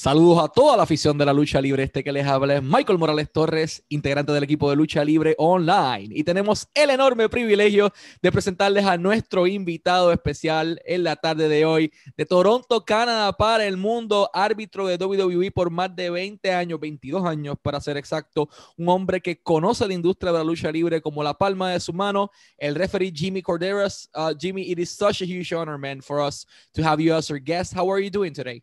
Saludos 0.00 0.42
a 0.42 0.48
toda 0.48 0.78
la 0.78 0.84
afición 0.84 1.18
de 1.18 1.26
la 1.26 1.32
lucha 1.34 1.60
libre. 1.60 1.82
Este 1.82 2.02
que 2.02 2.10
les 2.10 2.26
habla 2.26 2.54
es 2.54 2.62
Michael 2.62 2.96
Morales 2.96 3.30
Torres, 3.30 3.84
integrante 3.90 4.32
del 4.32 4.44
equipo 4.44 4.70
de 4.70 4.76
lucha 4.76 5.04
libre 5.04 5.34
online. 5.36 6.08
Y 6.16 6.24
tenemos 6.24 6.66
el 6.72 6.88
enorme 6.88 7.28
privilegio 7.28 7.92
de 8.22 8.32
presentarles 8.32 8.86
a 8.86 8.96
nuestro 8.96 9.46
invitado 9.46 10.10
especial 10.10 10.80
en 10.86 11.04
la 11.04 11.16
tarde 11.16 11.50
de 11.50 11.66
hoy, 11.66 11.92
de 12.16 12.24
Toronto, 12.24 12.82
Canadá, 12.86 13.34
para 13.34 13.66
el 13.66 13.76
mundo, 13.76 14.30
árbitro 14.32 14.86
de 14.86 14.96
WWE 14.96 15.50
por 15.50 15.68
más 15.68 15.94
de 15.94 16.08
20 16.08 16.50
años, 16.50 16.80
22 16.80 17.26
años 17.26 17.56
para 17.60 17.78
ser 17.78 17.98
exacto. 17.98 18.48
Un 18.78 18.88
hombre 18.88 19.20
que 19.20 19.42
conoce 19.42 19.86
la 19.86 19.92
industria 19.92 20.32
de 20.32 20.38
la 20.38 20.44
lucha 20.44 20.72
libre 20.72 21.02
como 21.02 21.22
la 21.22 21.34
palma 21.34 21.72
de 21.72 21.80
su 21.80 21.92
mano, 21.92 22.30
el 22.56 22.74
referee 22.74 23.12
Jimmy 23.14 23.42
Corderas. 23.42 24.08
Uh, 24.14 24.32
Jimmy, 24.40 24.62
it 24.62 24.78
is 24.78 24.96
such 24.96 25.20
a 25.20 25.26
huge 25.26 25.52
honor, 25.52 25.76
man, 25.76 26.00
for 26.00 26.26
us 26.26 26.46
to 26.72 26.82
have 26.82 27.02
you 27.02 27.12
as 27.14 27.30
our 27.30 27.38
guest. 27.38 27.74
How 27.76 27.86
are 27.92 28.02
you 28.02 28.08
doing 28.08 28.32
today? 28.32 28.62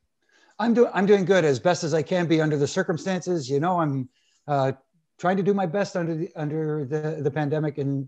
I'm 0.60 0.74
doing 0.74 0.92
I'm 0.94 1.06
doing 1.06 1.26
good 1.26 1.46
as 1.46 1.60
best 1.60 1.84
as 1.84 1.94
I 1.94 2.02
can 2.02 2.28
be 2.28 2.42
under 2.42 2.58
the 2.58 2.68
circumstances. 2.68 3.50
You 3.50 3.60
know, 3.60 3.80
I'm 3.80 4.10
uh, 4.48 4.72
trying 5.18 5.38
to 5.38 5.44
do 5.44 5.54
my 5.54 5.66
best 5.66 5.96
under 5.96 6.16
the 6.16 6.30
under 6.36 6.86
the, 6.86 7.22
the 7.22 7.32
pandemic, 7.32 7.78
and 7.78 8.08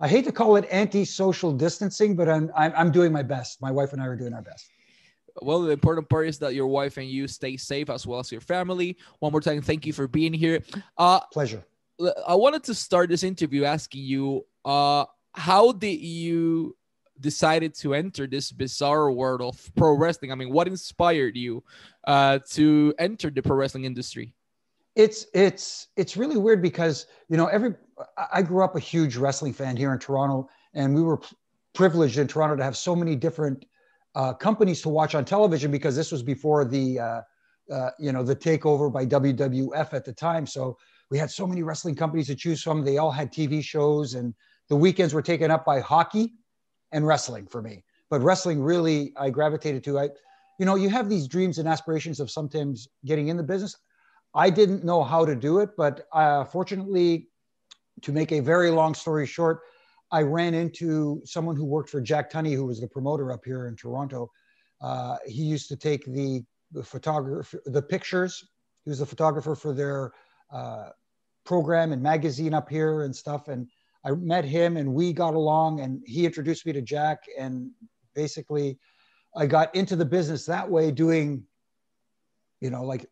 I 0.00 0.08
hate 0.08 0.24
to 0.24 0.32
call 0.32 0.56
it 0.56 0.66
anti-social 0.70 1.52
distancing, 1.52 2.16
but 2.16 2.28
I'm, 2.28 2.50
I'm 2.56 2.72
I'm 2.76 2.90
doing 2.90 3.12
my 3.12 3.22
best. 3.22 3.60
My 3.60 3.70
wife 3.70 3.92
and 3.92 4.00
I 4.00 4.06
are 4.06 4.16
doing 4.16 4.32
our 4.32 4.42
best. 4.42 4.66
Well, 5.42 5.62
the 5.62 5.70
important 5.70 6.08
part 6.08 6.26
is 6.26 6.38
that 6.38 6.54
your 6.54 6.66
wife 6.66 6.96
and 6.96 7.06
you 7.06 7.28
stay 7.28 7.56
safe 7.56 7.88
as 7.88 8.06
well 8.06 8.20
as 8.20 8.32
your 8.32 8.40
family. 8.40 8.96
One 9.20 9.32
more 9.32 9.40
time, 9.40 9.62
thank 9.62 9.86
you 9.86 9.92
for 9.92 10.08
being 10.08 10.32
here. 10.32 10.62
Uh, 10.98 11.20
Pleasure. 11.32 11.64
I 12.26 12.34
wanted 12.34 12.64
to 12.64 12.74
start 12.74 13.10
this 13.10 13.22
interview 13.22 13.64
asking 13.64 14.02
you, 14.02 14.46
uh, 14.64 15.04
how 15.32 15.72
did 15.72 16.00
you 16.00 16.76
decided 17.20 17.74
to 17.74 17.94
enter 17.94 18.26
this 18.26 18.50
bizarre 18.52 19.10
world 19.10 19.42
of 19.42 19.70
pro 19.76 19.94
wrestling? 19.96 20.32
I 20.32 20.34
mean, 20.34 20.52
what 20.52 20.66
inspired 20.66 21.36
you 21.36 21.62
uh, 22.06 22.40
to 22.50 22.94
enter 22.98 23.30
the 23.30 23.42
pro 23.42 23.56
wrestling 23.56 23.84
industry? 23.84 24.34
It's 24.96 25.26
it's 25.34 25.88
it's 25.96 26.16
really 26.16 26.36
weird 26.36 26.62
because 26.62 27.06
you 27.28 27.36
know 27.36 27.46
every 27.46 27.74
I 28.32 28.42
grew 28.42 28.64
up 28.64 28.76
a 28.76 28.80
huge 28.80 29.16
wrestling 29.16 29.52
fan 29.52 29.76
here 29.76 29.92
in 29.92 29.98
Toronto, 29.98 30.48
and 30.74 30.94
we 30.94 31.02
were 31.02 31.20
privileged 31.74 32.18
in 32.18 32.26
Toronto 32.26 32.56
to 32.56 32.64
have 32.64 32.76
so 32.76 32.96
many 32.96 33.14
different 33.14 33.64
uh, 34.14 34.32
companies 34.32 34.82
to 34.82 34.88
watch 34.88 35.14
on 35.14 35.24
television 35.24 35.70
because 35.70 35.94
this 35.94 36.10
was 36.10 36.22
before 36.22 36.64
the 36.64 36.98
uh, 36.98 37.20
uh, 37.70 37.90
you 37.98 38.10
know 38.12 38.22
the 38.22 38.34
takeover 38.34 38.92
by 38.92 39.06
WWF 39.06 39.94
at 39.94 40.04
the 40.04 40.12
time. 40.12 40.46
So 40.46 40.76
we 41.10 41.18
had 41.18 41.30
so 41.30 41.46
many 41.46 41.62
wrestling 41.62 41.94
companies 41.94 42.26
to 42.26 42.34
choose 42.34 42.62
from. 42.62 42.84
They 42.84 42.98
all 42.98 43.12
had 43.12 43.32
TV 43.32 43.62
shows, 43.62 44.14
and 44.14 44.34
the 44.68 44.76
weekends 44.76 45.14
were 45.14 45.22
taken 45.22 45.50
up 45.50 45.64
by 45.64 45.80
hockey 45.80 46.34
and 46.92 47.06
wrestling 47.06 47.46
for 47.46 47.62
me. 47.62 47.84
But 48.08 48.20
wrestling 48.22 48.62
really, 48.62 49.12
I 49.16 49.30
gravitated 49.30 49.84
to. 49.84 49.98
I, 49.98 50.08
you 50.58 50.66
know, 50.66 50.74
you 50.74 50.88
have 50.88 51.08
these 51.08 51.28
dreams 51.28 51.58
and 51.58 51.68
aspirations 51.68 52.20
of 52.20 52.30
sometimes 52.30 52.88
getting 53.04 53.28
in 53.28 53.36
the 53.36 53.42
business. 53.42 53.76
I 54.34 54.50
didn't 54.50 54.84
know 54.84 55.02
how 55.02 55.24
to 55.24 55.34
do 55.34 55.58
it, 55.60 55.70
but 55.76 56.06
uh, 56.12 56.44
fortunately, 56.44 57.28
to 58.02 58.12
make 58.12 58.32
a 58.32 58.40
very 58.40 58.70
long 58.70 58.94
story 58.94 59.26
short, 59.26 59.60
I 60.12 60.22
ran 60.22 60.54
into 60.54 61.22
someone 61.24 61.56
who 61.56 61.64
worked 61.64 61.90
for 61.90 62.00
Jack 62.00 62.30
Tunney, 62.30 62.54
who 62.54 62.66
was 62.66 62.80
the 62.80 62.88
promoter 62.88 63.32
up 63.32 63.44
here 63.44 63.68
in 63.68 63.76
Toronto. 63.76 64.30
Uh, 64.80 65.16
he 65.26 65.42
used 65.42 65.68
to 65.68 65.76
take 65.76 66.04
the, 66.04 66.42
the 66.72 66.82
photographer, 66.82 67.60
the 67.66 67.82
pictures. 67.82 68.44
He 68.84 68.90
was 68.90 68.98
the 68.98 69.06
photographer 69.06 69.54
for 69.54 69.72
their 69.72 70.12
uh, 70.52 70.90
program 71.44 71.92
and 71.92 72.02
magazine 72.02 72.54
up 72.54 72.68
here 72.68 73.02
and 73.02 73.14
stuff. 73.14 73.48
And 73.48 73.68
I 74.04 74.12
met 74.12 74.44
him 74.44 74.76
and 74.76 74.94
we 74.94 75.12
got 75.12 75.34
along 75.34 75.80
and 75.80 76.02
he 76.06 76.24
introduced 76.24 76.64
me 76.66 76.72
to 76.72 76.82
Jack 76.82 77.24
and 77.38 77.70
basically 78.14 78.78
I 79.36 79.46
got 79.46 79.74
into 79.74 79.96
the 79.96 80.04
business 80.04 80.46
that 80.46 80.70
way 80.70 80.90
doing 80.90 81.44
you 82.60 82.70
know 82.70 82.84
like 82.84 83.06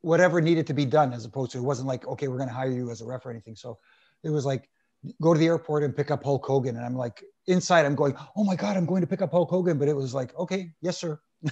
whatever 0.00 0.40
needed 0.40 0.66
to 0.66 0.74
be 0.74 0.84
done 0.84 1.12
as 1.12 1.24
opposed 1.24 1.52
to 1.52 1.58
it 1.58 1.62
wasn't 1.62 1.88
like 1.88 2.06
okay 2.06 2.28
we're 2.28 2.38
going 2.38 2.48
to 2.48 2.54
hire 2.54 2.70
you 2.70 2.90
as 2.90 3.00
a 3.00 3.06
ref 3.06 3.24
or 3.26 3.30
anything. 3.30 3.56
So 3.56 3.78
it 4.22 4.30
was 4.30 4.44
like 4.44 4.68
go 5.20 5.32
to 5.32 5.38
the 5.38 5.46
airport 5.46 5.82
and 5.82 5.96
pick 5.96 6.10
up 6.10 6.24
Hulk 6.24 6.46
Hogan. 6.46 6.76
And 6.76 6.84
I'm 6.84 6.96
like 6.96 7.22
inside 7.46 7.86
I'm 7.86 7.94
going 7.94 8.16
oh 8.36 8.44
my 8.44 8.56
god 8.56 8.76
I'm 8.76 8.86
going 8.86 9.02
to 9.02 9.06
pick 9.06 9.22
up 9.22 9.32
Hulk 9.32 9.50
Hogan. 9.50 9.78
But 9.78 9.88
it 9.88 9.96
was 9.96 10.14
like 10.14 10.36
okay 10.38 10.72
yes 10.80 10.98
sir 10.98 11.20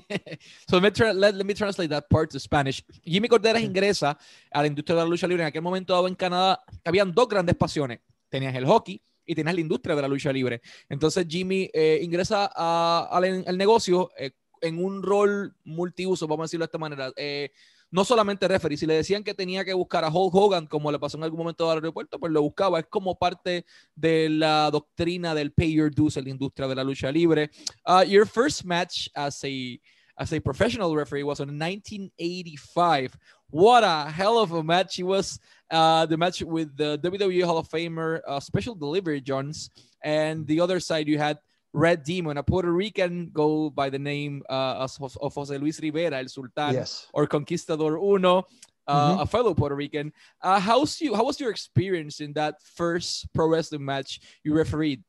so 0.68 0.78
let 0.78 0.92
me, 0.98 1.12
let, 1.14 1.34
let 1.34 1.44
me 1.44 1.54
translate 1.54 1.90
that 1.90 2.08
part 2.08 2.30
to 2.30 2.38
Spanish. 2.38 2.84
Jimmy 3.04 3.28
Corderas 3.28 3.62
ingresa 3.62 4.18
a 4.50 4.60
la 4.60 4.66
industria 4.66 4.96
de 4.96 5.02
la 5.02 5.08
lucha 5.08 5.26
libre. 5.26 5.42
En 5.42 5.48
aquel 5.48 5.62
momento 5.62 5.92
dado 5.92 6.08
en 6.08 6.14
Canadá, 6.14 6.62
habían 6.84 7.12
dos 7.12 7.28
grandes 7.28 7.56
pasiones. 7.56 8.00
Tenías 8.28 8.54
el 8.54 8.66
hockey 8.66 9.00
y 9.24 9.34
tenías 9.34 9.54
la 9.54 9.60
industria 9.60 9.96
de 9.96 10.02
la 10.02 10.08
lucha 10.08 10.32
libre. 10.32 10.62
Entonces 10.88 11.26
Jimmy 11.28 11.70
eh, 11.72 12.00
ingresa 12.02 12.46
al 12.46 13.58
negocio 13.58 14.10
eh, 14.16 14.32
en 14.60 14.82
un 14.82 15.02
rol 15.02 15.54
multiuso, 15.64 16.26
vamos 16.26 16.44
a 16.44 16.46
decirlo 16.46 16.64
de 16.64 16.68
esta 16.68 16.78
manera. 16.78 17.12
Eh, 17.16 17.50
no 17.90 18.04
solamente 18.04 18.48
referee, 18.48 18.76
si 18.76 18.86
le 18.86 18.94
decían 18.94 19.22
que 19.22 19.34
tenía 19.34 19.64
que 19.64 19.72
buscar 19.72 20.04
a 20.04 20.08
Hulk 20.08 20.34
Hogan, 20.34 20.66
como 20.66 20.90
le 20.90 20.98
pasó 20.98 21.16
en 21.16 21.24
algún 21.24 21.38
momento 21.38 21.70
al 21.70 21.78
aeropuerto, 21.78 22.18
pues 22.18 22.32
lo 22.32 22.42
buscaba. 22.42 22.80
Es 22.80 22.86
como 22.86 23.18
parte 23.18 23.64
de 23.94 24.28
la 24.28 24.70
doctrina 24.70 25.34
del 25.34 25.52
pay 25.52 25.72
your 25.72 25.94
dues 25.94 26.16
en 26.16 26.24
la 26.24 26.30
industria 26.30 26.68
de 26.68 26.74
la 26.74 26.84
lucha 26.84 27.10
libre. 27.12 27.50
Uh, 27.86 28.02
your 28.06 28.26
first 28.26 28.64
match 28.64 29.08
as 29.14 29.42
a 29.44 29.80
as 30.18 30.32
a 30.32 30.40
professional 30.40 30.96
referee 30.96 31.22
was 31.22 31.40
in 31.40 31.58
1985. 31.58 33.18
What 33.50 33.84
a 33.84 34.10
hell 34.10 34.38
of 34.38 34.52
a 34.52 34.62
match! 34.62 34.98
It 34.98 35.04
was 35.04 35.38
uh, 35.70 36.06
the 36.06 36.16
match 36.16 36.42
with 36.42 36.76
the 36.76 36.98
WWE 36.98 37.44
Hall 37.44 37.58
of 37.58 37.68
Famer 37.68 38.20
uh, 38.26 38.40
Special 38.40 38.74
Delivery 38.74 39.20
Jones, 39.20 39.70
and 40.02 40.46
the 40.46 40.60
other 40.60 40.80
side 40.80 41.06
you 41.06 41.18
had 41.18 41.38
Red 41.76 42.04
Demon, 42.04 42.38
a 42.38 42.42
Puerto 42.42 42.72
Rican 42.72 43.30
go 43.32 43.68
by 43.68 43.90
the 43.90 43.98
name 43.98 44.42
uh, 44.48 44.88
of 45.20 45.34
Jose 45.34 45.58
Luis 45.58 45.78
Rivera, 45.78 46.16
El 46.18 46.28
Sultan, 46.28 46.72
yes. 46.72 47.06
or 47.12 47.26
Conquistador 47.26 47.98
Uno, 47.98 48.46
uh, 48.86 49.12
mm-hmm. 49.12 49.20
a 49.20 49.26
fellow 49.26 49.52
Puerto 49.52 49.74
Rican. 49.74 50.10
Uh, 50.40 50.58
how's 50.58 50.98
you? 51.02 51.14
How 51.14 51.24
was 51.24 51.38
your 51.38 51.50
experience 51.50 52.20
in 52.20 52.32
that 52.32 52.62
first 52.62 53.28
pro 53.34 53.46
wrestling 53.46 53.84
match 53.84 54.20
you 54.42 54.54
refereed? 54.54 55.04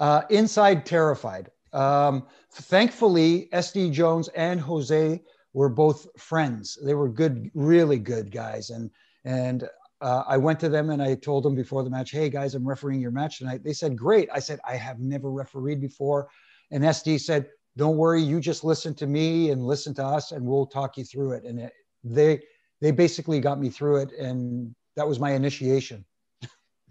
Uh, 0.00 0.22
inside 0.28 0.84
terrified. 0.84 1.50
Um, 1.72 2.26
thankfully, 2.52 3.48
SD 3.52 3.92
Jones 3.92 4.28
and 4.34 4.60
Jose 4.60 5.22
were 5.52 5.68
both 5.68 6.08
friends. 6.18 6.76
They 6.82 6.94
were 6.94 7.08
good, 7.08 7.48
really 7.54 8.00
good 8.00 8.32
guys, 8.32 8.70
and 8.70 8.90
and 9.24 9.68
uh, 10.02 10.24
I 10.26 10.36
went 10.36 10.58
to 10.60 10.68
them 10.68 10.90
and 10.90 11.00
I 11.00 11.14
told 11.14 11.44
them 11.44 11.54
before 11.54 11.84
the 11.84 11.90
match, 11.90 12.10
hey 12.10 12.28
guys, 12.28 12.54
I'm 12.54 12.66
refereeing 12.66 13.00
your 13.00 13.12
match 13.12 13.38
tonight. 13.38 13.62
They 13.62 13.72
said, 13.72 13.96
great. 13.96 14.28
I 14.34 14.40
said, 14.40 14.58
I 14.68 14.74
have 14.74 14.98
never 14.98 15.30
refereed 15.30 15.80
before. 15.80 16.28
And 16.72 16.82
SD 16.82 17.20
said, 17.20 17.48
don't 17.76 17.96
worry, 17.96 18.20
you 18.20 18.40
just 18.40 18.64
listen 18.64 18.94
to 18.96 19.06
me 19.06 19.50
and 19.50 19.64
listen 19.64 19.94
to 19.94 20.04
us 20.04 20.32
and 20.32 20.44
we'll 20.44 20.66
talk 20.66 20.96
you 20.96 21.04
through 21.04 21.32
it. 21.32 21.44
And 21.44 21.60
it, 21.60 21.72
they, 22.02 22.42
they 22.80 22.90
basically 22.90 23.38
got 23.38 23.60
me 23.60 23.70
through 23.70 23.98
it. 23.98 24.12
And 24.18 24.74
that 24.96 25.06
was 25.06 25.20
my 25.20 25.32
initiation. 25.32 26.04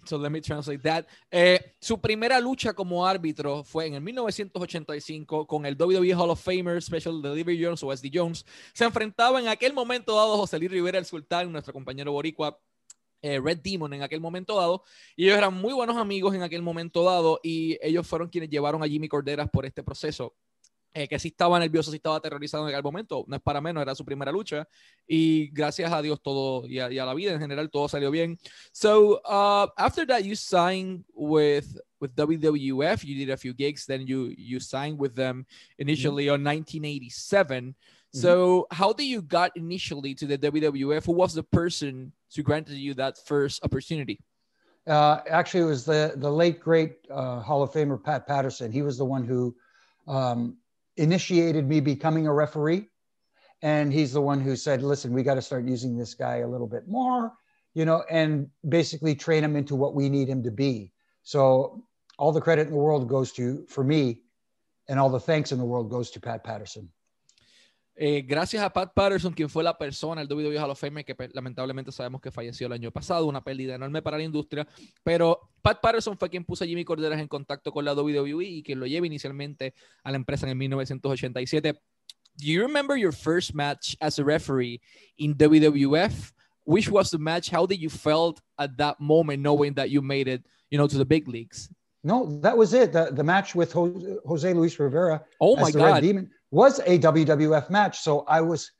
So 0.06 0.18
let 0.18 0.32
me 0.32 0.42
translate 0.42 0.82
that. 0.82 1.06
Eh, 1.30 1.60
su 1.80 2.00
primera 2.00 2.40
lucha 2.40 2.74
como 2.74 3.06
árbitro 3.06 3.64
fue 3.64 3.86
en 3.86 3.94
el 3.94 4.02
1985 4.02 5.46
con 5.46 5.66
el 5.66 5.76
WWE 5.76 6.16
Hall 6.16 6.32
of 6.32 6.42
Famer 6.42 6.82
Special 6.82 7.22
Delivery 7.22 7.64
Jones 7.64 7.84
o 7.84 7.96
SD 7.96 8.10
Jones. 8.12 8.44
Se 8.74 8.84
enfrentaba 8.84 9.40
en 9.40 9.48
aquel 9.48 9.74
momento 9.74 10.16
dado 10.16 10.38
José 10.38 10.58
Luis 10.58 10.72
Rivera, 10.72 10.98
el 10.98 11.06
sultán, 11.06 11.52
nuestro 11.52 11.72
compañero 11.72 12.12
boricua, 12.14 12.58
eh, 13.22 13.40
Red 13.40 13.60
Demon 13.60 13.94
en 13.94 14.04
aquel 14.04 14.20
momento 14.20 14.58
dado. 14.58 14.84
Y 15.16 15.26
ellos 15.26 15.38
eran 15.38 15.54
muy 15.54 15.74
buenos 15.74 15.98
amigos 15.98 16.34
en 16.36 16.44
aquel 16.44 16.62
momento 16.62 17.04
dado 17.04 17.40
y 17.44 17.78
ellos 17.82 18.08
fueron 18.08 18.30
quienes 18.30 18.50
llevaron 18.50 18.84
a 18.84 18.88
Jimmy 18.88 19.08
Corderas 19.08 19.50
por 19.50 19.66
este 19.66 19.84
proceso. 19.84 20.36
Eh, 20.94 21.08
que 21.08 21.18
sí 21.20 21.30
estaba 21.30 21.58
nervioso, 21.58 21.90
sí 21.90 21.96
estaba 21.96 22.18
aterrorizado 22.18 22.68
en 22.68 22.74
aquel 22.74 22.84
momento, 22.84 23.24
no 23.26 23.38
es 23.38 23.42
para 23.42 23.62
menos, 23.62 23.82
era 23.82 23.96
su 23.96 24.04
primera 24.04 24.30
lucha 24.30 24.68
y 25.08 25.48
gracias 25.52 25.90
a 25.90 26.02
Dios 26.02 26.22
todo 26.22 26.68
y 26.68 26.80
a, 26.80 26.92
y 26.92 27.00
a 27.00 27.06
la 27.06 27.14
vida 27.14 27.32
en 27.32 27.40
general 27.40 27.70
todo 27.70 27.88
salió 27.88 28.12
bien. 28.12 28.38
So, 28.74 29.22
uh, 29.24 29.72
after 29.78 30.06
that 30.08 30.24
you 30.24 30.36
signed 30.36 31.06
with 31.14 31.80
with 32.02 32.14
WWF, 32.14 33.06
you 33.06 33.16
did 33.16 33.30
a 33.32 33.38
few 33.38 33.54
gigs, 33.54 33.86
then 33.86 34.06
you 34.06 34.34
you 34.38 34.60
signed 34.60 35.00
with 35.00 35.14
them 35.16 35.46
initially 35.78 36.26
mm 36.26 36.32
-hmm. 36.32 36.34
on 36.34 36.44
1987. 36.44 37.76
So, 38.14 38.64
mm-hmm. 38.64 38.76
how 38.76 38.94
did 38.94 39.06
you 39.06 39.22
got 39.22 39.56
initially 39.56 40.14
to 40.16 40.26
the 40.26 40.38
WWF? 40.38 41.06
Who 41.06 41.14
was 41.14 41.34
the 41.34 41.44
person 41.44 42.12
who 42.36 42.44
granted 42.44 42.76
you 42.76 42.94
that 42.96 43.18
first 43.26 43.64
opportunity? 43.64 44.20
Uh, 44.86 45.20
actually, 45.30 45.62
it 45.62 45.66
was 45.66 45.86
the 45.86 46.14
the 46.18 46.30
late 46.30 46.60
great 46.60 46.98
uh, 47.10 47.40
Hall 47.40 47.64
of 47.64 47.72
Famer 47.72 48.02
Pat 48.04 48.28
Patterson. 48.28 48.72
He 48.72 48.82
was 48.82 48.98
the 48.98 49.06
one 49.06 49.26
who 49.26 49.56
um, 50.08 50.58
initiated 50.98 51.68
me 51.68 51.80
becoming 51.80 52.28
a 52.28 52.34
referee, 52.34 52.90
and 53.62 53.94
he's 53.94 54.12
the 54.12 54.22
one 54.22 54.42
who 54.42 54.56
said, 54.56 54.82
"Listen, 54.82 55.14
we 55.14 55.24
got 55.24 55.36
to 55.36 55.42
start 55.42 55.66
using 55.66 55.98
this 55.98 56.14
guy 56.14 56.38
a 56.38 56.48
little 56.48 56.68
bit 56.68 56.88
more, 56.88 57.32
you 57.74 57.86
know, 57.86 58.04
and 58.10 58.50
basically 58.68 59.16
train 59.16 59.44
him 59.44 59.56
into 59.56 59.76
what 59.76 59.94
we 59.94 60.10
need 60.10 60.28
him 60.28 60.44
to 60.44 60.52
be." 60.52 60.92
So, 61.24 61.84
all 62.18 62.34
the 62.34 62.42
credit 62.42 62.68
in 62.68 62.74
the 62.74 62.80
world 62.80 63.08
goes 63.08 63.32
to 63.34 63.66
for 63.70 63.84
me, 63.86 64.22
and 64.90 65.00
all 65.00 65.10
the 65.10 65.20
thanks 65.20 65.54
in 65.54 65.60
the 65.60 65.66
world 65.66 65.90
goes 65.90 66.12
to 66.12 66.20
Pat 66.20 66.44
Patterson. 66.44 66.90
Eh, 68.04 68.24
gracias 68.24 68.64
a 68.64 68.74
Pat 68.74 68.92
Patterson, 68.96 69.32
quien 69.32 69.48
fue 69.48 69.64
la 69.64 69.78
persona, 69.78 70.24
el 70.24 70.28
WWE 70.28 70.58
Hall 70.58 70.72
of 70.72 70.80
Fame, 70.80 71.06
que 71.06 71.16
lamentablemente 71.34 71.92
sabemos 71.92 72.20
que 72.20 72.32
falleció 72.32 72.66
el 72.66 72.74
año 72.74 72.90
pasado, 72.90 73.28
una 73.28 73.44
pérdida 73.44 73.76
enorme 73.76 74.02
para 74.02 74.18
la 74.18 74.24
industria, 74.24 74.68
pero 75.04 75.52
Pat 75.62 75.80
Patterson 75.80 76.18
fue 76.18 76.28
quien 76.28 76.44
puso 76.44 76.64
a 76.64 76.68
Jimmy 76.68 76.84
Corderas 76.84 77.20
en 77.20 77.28
contacto 77.28 77.72
con 77.72 77.86
la 77.86 77.94
WWE 77.94 78.44
y 78.44 78.64
quien 78.64 78.80
lo 78.80 78.88
lleva 78.88 79.06
inicialmente 79.06 79.76
a 80.04 80.10
la 80.10 80.18
empresa 80.18 80.48
en 80.48 80.50
el 80.50 80.56
1987. 80.56 81.74
Do 81.74 82.48
you 82.48 82.64
remember 82.64 82.98
your 82.98 83.14
first 83.14 83.54
match 83.54 83.96
as 84.00 84.18
a 84.18 84.24
referee 84.24 84.82
in 85.18 85.38
WWF? 85.38 86.34
Which 86.66 86.90
was 86.90 87.12
the 87.12 87.20
match? 87.20 87.52
How 87.52 87.68
did 87.68 87.80
you 87.80 87.92
felt 87.92 88.42
at 88.58 88.76
that 88.78 89.00
moment, 89.00 89.44
knowing 89.44 89.76
that 89.76 89.92
you 89.92 90.02
made 90.02 90.28
it, 90.28 90.44
you 90.72 90.80
know, 90.80 90.88
to 90.88 90.98
the 90.98 91.06
big 91.06 91.28
leagues? 91.28 91.70
No, 92.04 92.26
that 92.42 92.58
was 92.58 92.74
it. 92.74 92.94
The, 92.94 93.12
the 93.12 93.24
match 93.24 93.54
with 93.54 93.72
Jose, 93.74 94.18
Jose 94.26 94.54
Luis 94.56 94.80
Rivera. 94.80 95.24
Oh 95.40 95.56
my 95.56 95.70
God. 95.70 96.02
Demon 96.02 96.32
was 96.52 96.80
a 96.80 97.00
WWF 97.00 97.70
match. 97.70 98.00
So 98.00 98.26
I 98.28 98.42
was 98.42 98.72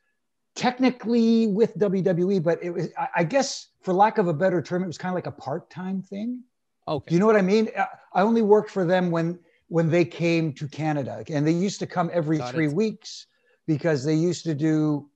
technically 0.54 1.48
with 1.48 1.76
WWE, 1.78 2.42
but 2.42 2.62
it 2.62 2.70
was, 2.70 2.88
I 3.16 3.24
guess, 3.24 3.68
for 3.80 3.92
lack 3.94 4.18
of 4.18 4.28
a 4.28 4.34
better 4.34 4.62
term, 4.62 4.84
it 4.84 4.86
was 4.86 4.98
kind 4.98 5.10
of 5.10 5.14
like 5.14 5.26
a 5.26 5.32
part 5.32 5.70
time 5.70 6.02
thing. 6.02 6.42
Okay. 6.86 7.08
Do 7.08 7.14
you 7.14 7.20
know 7.20 7.26
what 7.26 7.36
I 7.36 7.42
mean? 7.42 7.68
I 8.12 8.22
only 8.22 8.42
worked 8.42 8.70
for 8.70 8.84
them 8.84 9.10
when 9.10 9.38
when 9.68 9.88
they 9.88 10.04
came 10.04 10.52
to 10.52 10.68
Canada, 10.68 11.24
and 11.30 11.46
they 11.46 11.52
used 11.52 11.78
to 11.78 11.86
come 11.86 12.10
every 12.12 12.36
Got 12.36 12.52
three 12.52 12.66
it. 12.66 12.74
weeks 12.74 13.26
because 13.66 14.04
they 14.04 14.14
used 14.14 14.44
to 14.44 14.54
do 14.54 15.08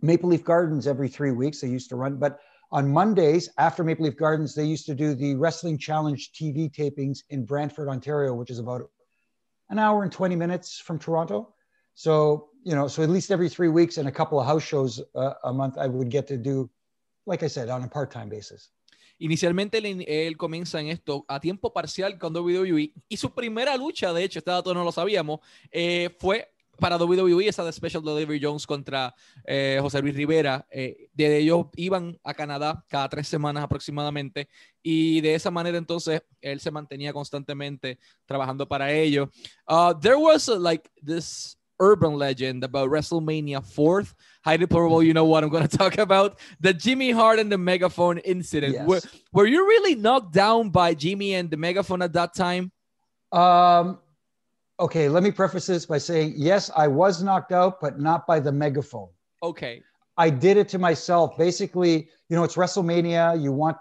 Maple 0.00 0.30
Leaf 0.30 0.42
Gardens 0.44 0.86
every 0.86 1.08
three 1.08 1.32
weeks. 1.32 1.60
They 1.60 1.68
used 1.68 1.90
to 1.90 1.96
run, 1.96 2.16
but 2.16 2.40
on 2.70 2.90
Mondays 2.90 3.50
after 3.58 3.84
Maple 3.84 4.06
Leaf 4.06 4.16
Gardens, 4.16 4.54
they 4.54 4.64
used 4.64 4.86
to 4.86 4.94
do 4.94 5.14
the 5.14 5.34
Wrestling 5.34 5.76
Challenge 5.76 6.32
TV 6.32 6.72
tapings 6.72 7.18
in 7.28 7.44
Brantford, 7.44 7.88
Ontario, 7.88 8.32
which 8.32 8.48
is 8.48 8.58
about 8.58 8.88
an 9.68 9.78
hour 9.78 10.04
and 10.04 10.10
20 10.10 10.36
minutes 10.36 10.78
from 10.78 10.98
Toronto. 10.98 11.52
So, 11.94 12.50
you 12.64 12.74
know, 12.74 12.88
so 12.88 13.02
at 13.02 13.10
least 13.10 13.30
every 13.30 13.48
three 13.48 13.68
weeks 13.68 13.98
and 13.98 14.08
a 14.08 14.12
couple 14.12 14.40
of 14.40 14.46
house 14.46 14.62
shows 14.62 15.00
uh, 15.14 15.34
a 15.44 15.52
month, 15.52 15.78
I 15.78 15.88
would 15.88 16.10
get 16.10 16.26
to 16.28 16.36
do, 16.36 16.70
like 17.26 17.42
I 17.42 17.48
said, 17.48 17.68
on 17.68 17.82
a 17.82 17.88
part 17.88 18.10
time 18.10 18.28
basis. 18.28 18.70
Inicialmente 19.18 19.78
él, 19.78 20.36
comienza 20.36 20.80
en 20.80 20.88
esto 20.88 21.24
a 21.28 21.38
tiempo 21.38 21.72
parcial 21.72 22.18
con 22.18 22.34
WWE 22.34 22.92
y 23.08 23.16
su 23.16 23.30
primera 23.30 23.76
lucha, 23.76 24.12
de 24.12 24.24
hecho, 24.24 24.40
este 24.40 24.50
dato 24.50 24.74
no 24.74 24.82
lo 24.82 24.90
sabíamos, 24.90 25.38
eh, 25.70 26.16
fue 26.18 26.52
para 26.80 26.96
WWE, 26.96 27.46
esa 27.46 27.64
de 27.64 27.72
Special 27.72 28.02
Delivery 28.02 28.40
Jones 28.42 28.66
contra 28.66 29.14
eh, 29.44 29.78
José 29.80 30.00
Luis 30.02 30.16
Rivera. 30.16 30.66
Eh, 30.70 31.08
de 31.12 31.38
ellos 31.38 31.66
iban 31.76 32.18
a 32.24 32.34
Canadá 32.34 32.84
cada 32.88 33.08
tres 33.08 33.28
semanas 33.28 33.62
aproximadamente 33.62 34.48
y 34.82 35.20
de 35.20 35.36
esa 35.36 35.52
manera 35.52 35.78
entonces 35.78 36.22
él 36.40 36.58
se 36.58 36.72
mantenía 36.72 37.12
constantemente 37.12 38.00
trabajando 38.26 38.66
para 38.66 38.92
ellos. 38.92 39.28
Uh, 39.68 39.94
there 40.00 40.16
was 40.16 40.48
like 40.48 40.90
this 41.04 41.56
urban 41.82 42.14
legend 42.14 42.62
about 42.64 42.88
WrestleMania 42.88 43.58
4th. 43.58 44.14
Highly 44.44 44.66
probable, 44.66 45.02
you 45.02 45.12
know 45.12 45.24
what 45.24 45.42
I'm 45.44 45.50
going 45.50 45.66
to 45.68 45.76
talk 45.76 45.98
about. 45.98 46.38
The 46.60 46.72
Jimmy 46.72 47.10
Hart 47.10 47.38
and 47.38 47.50
the 47.50 47.58
megaphone 47.58 48.18
incident. 48.18 48.74
Yes. 48.74 48.86
Were, 48.86 49.00
were 49.32 49.46
you 49.46 49.66
really 49.66 49.96
knocked 49.96 50.32
down 50.32 50.70
by 50.70 50.94
Jimmy 50.94 51.34
and 51.34 51.50
the 51.50 51.56
megaphone 51.56 52.00
at 52.00 52.12
that 52.14 52.34
time? 52.34 52.70
Um, 53.32 53.98
okay, 54.78 55.08
let 55.08 55.22
me 55.22 55.32
preface 55.32 55.66
this 55.66 55.84
by 55.84 55.98
saying 55.98 56.34
yes, 56.36 56.70
I 56.76 56.86
was 56.86 57.22
knocked 57.22 57.52
out, 57.52 57.80
but 57.80 57.98
not 57.98 58.26
by 58.26 58.38
the 58.40 58.52
megaphone. 58.52 59.08
Okay. 59.42 59.82
I 60.16 60.30
did 60.30 60.56
it 60.56 60.68
to 60.70 60.78
myself. 60.78 61.36
Basically, 61.36 62.08
you 62.28 62.36
know, 62.36 62.44
it's 62.44 62.54
WrestleMania. 62.54 63.42
You 63.42 63.50
want 63.50 63.76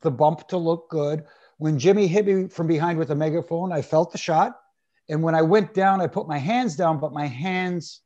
the 0.00 0.10
bump 0.10 0.48
to 0.48 0.56
look 0.56 0.88
good. 0.88 1.24
When 1.58 1.78
Jimmy 1.78 2.06
hit 2.06 2.26
me 2.26 2.48
from 2.48 2.66
behind 2.66 2.98
with 2.98 3.10
a 3.10 3.14
megaphone, 3.14 3.72
I 3.72 3.82
felt 3.82 4.12
the 4.12 4.18
shot. 4.18 4.60
And 5.08 5.22
when 5.22 5.34
I 5.34 5.42
went 5.42 5.74
down, 5.74 6.00
I 6.00 6.06
put 6.06 6.26
my 6.26 6.38
hands 6.38 6.76
down, 6.76 6.98
but 6.98 7.12
my 7.12 7.26
hands 7.26 8.00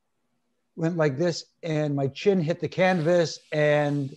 went 0.76 0.96
like 0.96 1.16
this, 1.16 1.44
and 1.62 1.94
my 1.94 2.08
chin 2.08 2.40
hit 2.40 2.60
the 2.60 2.68
canvas, 2.68 3.40
and 3.52 4.16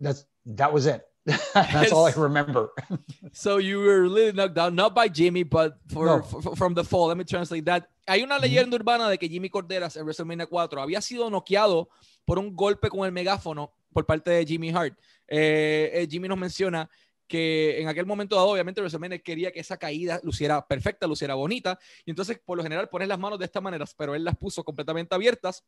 that's 0.00 0.24
that 0.46 0.72
was 0.72 0.86
it. 0.86 1.06
That's 1.54 1.92
all 1.92 2.06
I 2.06 2.12
remember. 2.12 2.70
so 3.32 3.58
you 3.58 3.78
were 3.80 4.00
really 4.02 4.32
knocked 4.32 4.54
down, 4.54 4.74
not 4.74 4.94
by 4.94 5.06
Jimmy, 5.06 5.42
but 5.42 5.76
for, 5.88 6.06
no. 6.06 6.22
for, 6.22 6.56
from 6.56 6.72
the 6.74 6.82
fall. 6.82 7.08
Let 7.08 7.18
me 7.18 7.24
translate 7.24 7.66
that. 7.66 7.88
Hay 8.08 8.22
una 8.22 8.38
leyenda 8.38 8.66
mm 8.66 8.72
-hmm. 8.72 8.80
urbana 8.80 9.08
de 9.10 9.18
que 9.18 9.28
Jimmy 9.28 9.50
Korderas 9.50 9.96
en 9.96 10.04
WrestleMania 10.04 10.46
4 10.46 10.80
había 10.80 11.00
sido 11.00 11.30
noqueado 11.30 11.88
por 12.24 12.38
un 12.38 12.56
golpe 12.56 12.88
con 12.88 13.04
el 13.04 13.12
megáfono 13.12 13.70
por 13.92 14.06
parte 14.06 14.30
de 14.30 14.46
Jimmy 14.46 14.70
Hart. 14.70 14.94
Eh, 15.28 15.90
eh, 15.92 16.08
Jimmy 16.10 16.26
nos 16.26 16.38
menciona 16.38 16.88
que 17.30 17.80
en 17.80 17.86
aquel 17.86 18.06
momento 18.06 18.34
dado, 18.34 18.48
obviamente, 18.48 18.80
WrestleMania 18.80 19.20
quería 19.20 19.52
que 19.52 19.60
esa 19.60 19.76
caída 19.76 20.20
luciera 20.24 20.66
perfecta, 20.66 21.06
luciera 21.06 21.34
bonita, 21.34 21.78
y 22.04 22.10
entonces, 22.10 22.40
por 22.44 22.58
lo 22.58 22.64
general, 22.64 22.88
pones 22.88 23.06
las 23.06 23.20
manos 23.20 23.38
de 23.38 23.44
esta 23.44 23.60
manera, 23.60 23.84
pero 23.96 24.16
él 24.16 24.24
las 24.24 24.36
puso 24.36 24.64
completamente 24.64 25.14
abiertas 25.14 25.64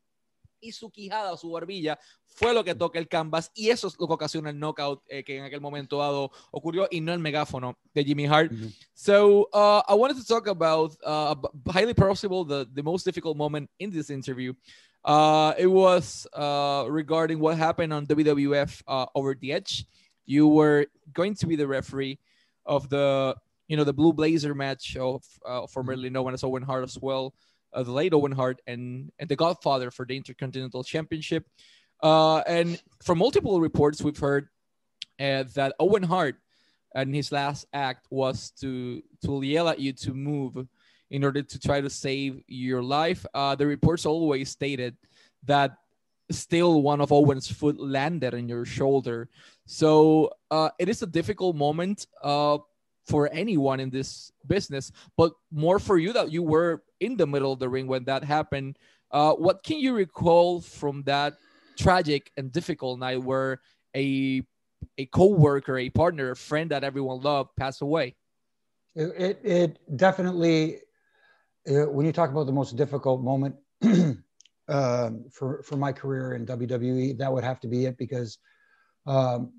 y 0.60 0.72
su 0.72 0.90
quijada 0.90 1.32
o 1.32 1.36
su 1.36 1.50
barbilla 1.50 1.98
fue 2.26 2.52
lo 2.52 2.64
que 2.64 2.74
toca 2.74 2.98
el 2.98 3.08
canvas 3.08 3.50
y 3.54 3.70
eso 3.70 3.88
es 3.88 3.98
lo 3.98 4.06
que 4.06 4.14
ocasiona 4.14 4.50
el 4.50 4.58
knockout 4.58 5.02
eh, 5.08 5.24
que 5.24 5.38
en 5.38 5.44
aquel 5.44 5.60
momento 5.60 5.98
dado 5.98 6.30
ocurrió 6.52 6.86
y 6.90 7.00
no 7.00 7.12
el 7.12 7.18
megáfono 7.18 7.76
de 7.92 8.04
Jimmy 8.04 8.26
Hart. 8.26 8.52
Mm 8.52 8.56
-hmm. 8.56 8.74
So 8.94 9.48
uh, 9.52 9.82
I 9.88 9.94
wanted 9.94 10.16
to 10.16 10.24
talk 10.24 10.46
about 10.46 10.92
uh, 11.04 11.34
highly 11.72 11.94
possible 11.94 12.44
the, 12.46 12.70
the 12.72 12.82
most 12.82 13.04
difficult 13.04 13.36
moment 13.36 13.68
in 13.78 13.90
this 13.90 14.08
interview. 14.08 14.54
Uh, 15.04 15.52
it 15.58 15.66
was 15.66 16.28
uh, 16.32 16.86
regarding 16.88 17.40
what 17.40 17.58
happened 17.58 17.92
on 17.92 18.06
WWF 18.06 18.82
uh, 18.86 19.06
Over 19.14 19.34
the 19.38 19.52
Edge. 19.52 19.84
You 20.26 20.48
were 20.48 20.86
going 21.12 21.34
to 21.36 21.46
be 21.46 21.56
the 21.56 21.66
referee 21.66 22.18
of 22.64 22.88
the 22.88 23.36
you 23.68 23.76
know 23.76 23.84
the 23.84 23.92
Blue 23.92 24.12
Blazer 24.12 24.54
match 24.54 24.96
of 24.96 25.24
uh, 25.46 25.66
formerly 25.66 26.10
known 26.10 26.34
as 26.34 26.44
Owen 26.44 26.62
Hart 26.62 26.84
as 26.84 26.98
well 27.00 27.34
uh, 27.72 27.82
the 27.82 27.92
late 27.92 28.12
Owen 28.12 28.32
Hart 28.32 28.60
and, 28.66 29.10
and 29.18 29.28
the 29.28 29.36
Godfather 29.36 29.90
for 29.90 30.04
the 30.04 30.16
Intercontinental 30.16 30.84
Championship. 30.84 31.46
Uh, 32.02 32.38
and 32.40 32.80
from 33.02 33.18
multiple 33.18 33.60
reports, 33.60 34.02
we've 34.02 34.18
heard 34.18 34.48
uh, 35.20 35.44
that 35.54 35.74
Owen 35.78 36.02
Hart 36.02 36.36
and 36.94 37.14
his 37.14 37.32
last 37.32 37.66
act 37.72 38.06
was 38.10 38.50
to 38.60 39.02
to 39.24 39.42
yell 39.42 39.68
at 39.68 39.78
you 39.78 39.92
to 39.92 40.12
move 40.12 40.66
in 41.10 41.24
order 41.24 41.42
to 41.42 41.58
try 41.58 41.80
to 41.80 41.88
save 41.88 42.42
your 42.48 42.82
life. 42.82 43.24
Uh, 43.32 43.54
the 43.54 43.66
reports 43.66 44.04
always 44.04 44.50
stated 44.50 44.96
that 45.44 45.76
still 46.32 46.82
one 46.82 47.00
of 47.00 47.12
Owen's 47.12 47.50
foot 47.50 47.80
landed 47.80 48.34
on 48.34 48.48
your 48.48 48.64
shoulder. 48.64 49.28
So 49.66 50.32
uh, 50.50 50.70
it 50.78 50.88
is 50.88 51.02
a 51.02 51.06
difficult 51.06 51.56
moment. 51.56 52.06
Uh, 52.22 52.58
for 53.04 53.28
anyone 53.32 53.80
in 53.80 53.90
this 53.90 54.30
business, 54.46 54.92
but 55.16 55.32
more 55.50 55.78
for 55.78 55.98
you 55.98 56.12
that 56.12 56.30
you 56.30 56.42
were 56.42 56.84
in 57.00 57.16
the 57.16 57.26
middle 57.26 57.52
of 57.52 57.58
the 57.58 57.68
ring 57.68 57.86
when 57.86 58.04
that 58.04 58.22
happened. 58.22 58.78
Uh, 59.10 59.32
what 59.32 59.62
can 59.62 59.78
you 59.78 59.92
recall 59.92 60.60
from 60.60 61.02
that 61.02 61.34
tragic 61.76 62.30
and 62.36 62.52
difficult 62.52 62.98
night 62.98 63.22
where 63.22 63.60
a 63.96 64.42
a 64.98 65.06
co-worker, 65.06 65.78
a 65.78 65.90
partner, 65.90 66.30
a 66.30 66.36
friend 66.36 66.70
that 66.70 66.84
everyone 66.84 67.20
loved 67.20 67.50
passed 67.56 67.82
away? 67.82 68.16
It, 68.94 69.12
it, 69.16 69.40
it 69.44 69.96
definitely, 69.96 70.80
uh, 71.68 71.86
when 71.90 72.04
you 72.04 72.12
talk 72.12 72.30
about 72.30 72.46
the 72.46 72.52
most 72.52 72.76
difficult 72.76 73.22
moment 73.22 73.56
uh, 74.72 75.10
for, 75.30 75.62
for 75.62 75.76
my 75.76 75.92
career 75.92 76.32
in 76.32 76.46
WWE, 76.46 77.18
that 77.18 77.30
would 77.30 77.44
have 77.44 77.60
to 77.60 77.68
be 77.68 77.84
it 77.84 77.98
because 77.98 78.38
um, 79.06 79.52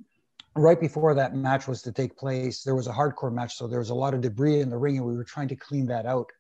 right 0.55 0.79
before 0.79 1.13
that 1.13 1.35
match 1.35 1.67
was 1.67 1.83
to 1.83 1.91
take 1.91 2.17
place, 2.17 2.63
there 2.63 2.73
was 2.73 2.87
a 2.87 2.91
hardcore 2.91 3.31
match. 3.31 3.55
So 3.55 3.67
there 3.67 3.79
was 3.79 3.91
a 3.91 3.95
lot 3.95 4.15
of 4.15 4.21
debris 4.21 4.61
in 4.61 4.71
the 4.71 4.77
ring, 4.77 4.97
and 4.97 5.05
we 5.05 5.15
were 5.15 5.23
trying 5.23 5.49
to 5.49 5.55
clean 5.55 5.85
that 5.87 6.07
out 6.07 6.31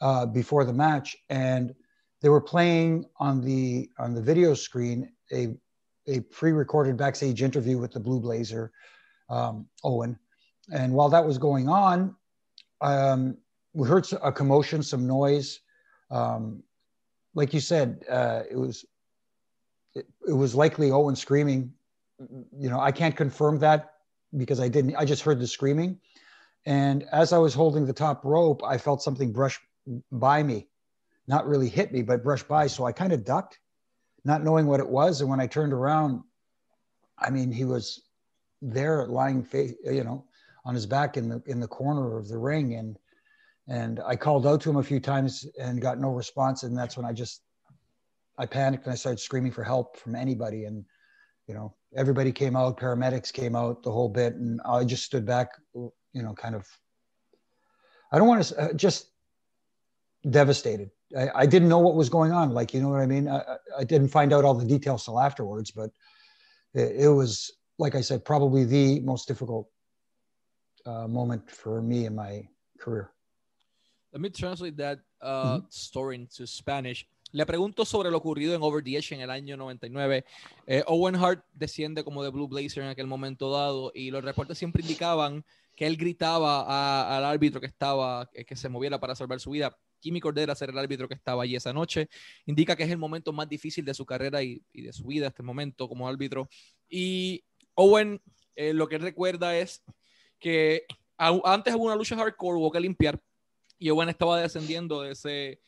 uh, 0.00 0.26
before 0.26 0.64
the 0.64 0.72
match. 0.72 1.16
And 1.30 1.72
they 2.22 2.28
were 2.28 2.40
playing 2.40 3.04
on 3.18 3.40
the 3.40 3.88
on 3.98 4.14
the 4.14 4.22
video 4.22 4.54
screen 4.54 5.12
a 5.32 5.54
a 6.08 6.20
pre-recorded 6.20 6.96
backstage 6.96 7.40
interview 7.40 7.78
with 7.78 7.92
the 7.92 8.00
Blue 8.00 8.18
Blazer, 8.18 8.72
um, 9.30 9.68
Owen. 9.84 10.18
And 10.72 10.92
while 10.92 11.08
that 11.10 11.24
was 11.24 11.38
going 11.38 11.68
on, 11.68 12.16
um, 12.80 13.36
we 13.72 13.86
heard 13.86 14.08
a 14.20 14.32
commotion, 14.32 14.82
some 14.82 15.06
noise. 15.06 15.60
Um, 16.10 16.64
like 17.34 17.54
you 17.54 17.60
said, 17.60 18.04
uh, 18.08 18.42
it 18.50 18.56
was 18.56 18.84
it, 19.94 20.06
it 20.26 20.32
was 20.32 20.54
likely 20.54 20.90
Owen 20.90 21.16
screaming 21.16 21.72
you 22.58 22.70
know, 22.70 22.80
I 22.80 22.92
can't 22.92 23.16
confirm 23.16 23.58
that 23.60 23.94
because 24.36 24.60
I 24.60 24.68
didn't, 24.68 24.96
I 24.96 25.04
just 25.04 25.22
heard 25.22 25.38
the 25.38 25.46
screaming. 25.46 25.98
And 26.64 27.04
as 27.12 27.32
I 27.32 27.38
was 27.38 27.54
holding 27.54 27.86
the 27.86 27.92
top 27.92 28.24
rope, 28.24 28.62
I 28.64 28.78
felt 28.78 29.02
something 29.02 29.32
brush 29.32 29.60
by 30.10 30.42
me, 30.42 30.68
not 31.26 31.46
really 31.46 31.68
hit 31.68 31.92
me, 31.92 32.02
but 32.02 32.22
brush 32.22 32.42
by. 32.42 32.66
So 32.66 32.84
I 32.84 32.92
kind 32.92 33.12
of 33.12 33.24
ducked, 33.24 33.58
not 34.24 34.44
knowing 34.44 34.66
what 34.66 34.80
it 34.80 34.88
was. 34.88 35.20
And 35.20 35.28
when 35.28 35.40
I 35.40 35.46
turned 35.46 35.72
around, 35.72 36.22
I 37.18 37.30
mean, 37.30 37.50
he 37.50 37.64
was 37.64 38.02
there 38.60 39.06
lying 39.06 39.42
face, 39.42 39.74
you 39.84 40.04
know, 40.04 40.24
on 40.64 40.74
his 40.74 40.86
back 40.86 41.16
in 41.16 41.28
the 41.28 41.42
in 41.46 41.58
the 41.58 41.68
corner 41.68 42.16
of 42.16 42.28
the 42.28 42.38
ring. 42.38 42.74
And 42.74 42.96
and 43.68 44.00
I 44.04 44.16
called 44.16 44.46
out 44.46 44.60
to 44.62 44.70
him 44.70 44.76
a 44.76 44.82
few 44.82 45.00
times 45.00 45.46
and 45.60 45.80
got 45.80 45.98
no 45.98 46.10
response. 46.10 46.62
And 46.62 46.76
that's 46.76 46.96
when 46.96 47.06
I 47.06 47.12
just 47.12 47.42
I 48.38 48.46
panicked 48.46 48.84
and 48.84 48.92
I 48.92 48.96
started 48.96 49.20
screaming 49.20 49.52
for 49.52 49.62
help 49.62 49.96
from 49.96 50.14
anybody. 50.14 50.64
And 50.64 50.84
you 51.46 51.54
know, 51.54 51.74
everybody 51.96 52.32
came 52.32 52.56
out, 52.56 52.78
paramedics 52.78 53.32
came 53.32 53.54
out, 53.54 53.82
the 53.82 53.90
whole 53.90 54.08
bit, 54.08 54.34
and 54.34 54.60
I 54.64 54.84
just 54.84 55.04
stood 55.04 55.26
back, 55.26 55.48
you 55.74 56.22
know, 56.22 56.32
kind 56.34 56.54
of. 56.54 56.66
I 58.10 58.18
don't 58.18 58.28
want 58.28 58.44
to 58.44 58.60
uh, 58.60 58.72
just 58.74 59.10
devastated. 60.30 60.90
I, 61.16 61.30
I, 61.34 61.46
didn't 61.46 61.68
know 61.68 61.78
what 61.78 61.94
was 61.94 62.08
going 62.08 62.30
on. 62.30 62.52
Like, 62.52 62.74
you 62.74 62.80
know 62.80 62.88
what 62.88 63.00
I 63.00 63.06
mean? 63.06 63.28
I, 63.28 63.42
I 63.78 63.84
didn't 63.84 64.08
find 64.08 64.32
out 64.32 64.44
all 64.44 64.54
the 64.54 64.66
details 64.66 65.04
till 65.04 65.18
afterwards, 65.18 65.70
but 65.70 65.90
it, 66.74 67.04
it 67.04 67.08
was, 67.08 67.52
like 67.78 67.94
I 67.94 68.02
said, 68.02 68.24
probably 68.24 68.64
the 68.64 69.00
most 69.00 69.26
difficult 69.28 69.68
uh, 70.86 71.08
moment 71.08 71.50
for 71.50 71.82
me 71.82 72.06
in 72.06 72.14
my 72.14 72.46
career. 72.78 73.10
Let 74.12 74.20
me 74.20 74.30
translate 74.30 74.76
that 74.76 74.98
uh, 75.20 75.58
mm 75.58 75.62
-hmm. 75.62 75.68
story 75.70 76.16
into 76.16 76.46
Spanish. 76.46 77.06
Le 77.32 77.46
pregunto 77.46 77.86
sobre 77.86 78.10
lo 78.10 78.18
ocurrido 78.18 78.54
en 78.54 78.62
Over 78.62 78.84
the 78.84 78.94
Edge 78.94 79.14
en 79.14 79.22
el 79.22 79.30
año 79.30 79.56
99. 79.56 80.24
Eh, 80.66 80.84
Owen 80.86 81.16
Hart 81.16 81.42
desciende 81.54 82.04
como 82.04 82.22
de 82.22 82.28
Blue 82.28 82.46
Blazer 82.46 82.82
en 82.82 82.90
aquel 82.90 83.06
momento 83.06 83.50
dado 83.50 83.90
y 83.94 84.10
los 84.10 84.22
reportes 84.22 84.58
siempre 84.58 84.82
indicaban 84.82 85.42
que 85.74 85.86
él 85.86 85.96
gritaba 85.96 87.16
al 87.16 87.24
árbitro 87.24 87.58
que 87.58 87.66
estaba, 87.66 88.28
eh, 88.34 88.44
que 88.44 88.54
se 88.54 88.68
moviera 88.68 89.00
para 89.00 89.14
salvar 89.14 89.40
su 89.40 89.50
vida. 89.50 89.74
Jimmy 90.02 90.20
Cordera 90.20 90.54
ser 90.54 90.68
el 90.68 90.78
árbitro 90.78 91.08
que 91.08 91.14
estaba 91.14 91.44
allí 91.44 91.56
esa 91.56 91.72
noche. 91.72 92.10
Indica 92.44 92.76
que 92.76 92.82
es 92.82 92.90
el 92.90 92.98
momento 92.98 93.32
más 93.32 93.48
difícil 93.48 93.84
de 93.86 93.94
su 93.94 94.04
carrera 94.04 94.42
y, 94.42 94.62
de 94.74 94.92
su 94.92 95.06
vida, 95.06 95.28
este 95.28 95.42
momento 95.42 95.88
como 95.88 96.06
árbitro. 96.06 96.50
Y 96.86 97.42
Owen, 97.74 98.20
eh, 98.56 98.74
lo 98.74 98.88
que 98.88 98.98
recuerda 98.98 99.56
es 99.56 99.82
que 100.38 100.84
antes 101.16 101.74
hubo 101.74 101.84
una 101.84 101.96
lucha 101.96 102.16
hardcore, 102.16 102.58
hubo 102.58 102.70
que 102.70 102.80
limpiar, 102.80 103.18
y 103.82 103.90
Owen 103.90 104.08
estaba 104.08 104.40
descendiendo 104.40 105.02
de 105.02 105.10
ese, 105.10 105.60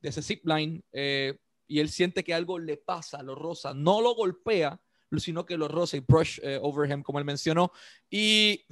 de 0.00 0.08
ese 0.08 0.22
zip 0.22 0.46
line, 0.46 0.82
eh, 0.90 1.36
y 1.66 1.80
él 1.80 1.90
siente 1.90 2.24
que 2.24 2.32
algo 2.32 2.58
le 2.58 2.78
pasa, 2.78 3.22
lo 3.22 3.34
rosa, 3.34 3.74
no 3.74 4.00
lo 4.00 4.14
golpea, 4.14 4.80
sino 5.18 5.44
que 5.44 5.58
lo 5.58 5.68
rosa 5.68 5.98
y 5.98 6.00
brush 6.00 6.40
eh, 6.42 6.58
over 6.62 6.90
him, 6.90 7.02
como 7.02 7.18
él 7.18 7.26
mencionó, 7.26 7.70
y 8.08 8.64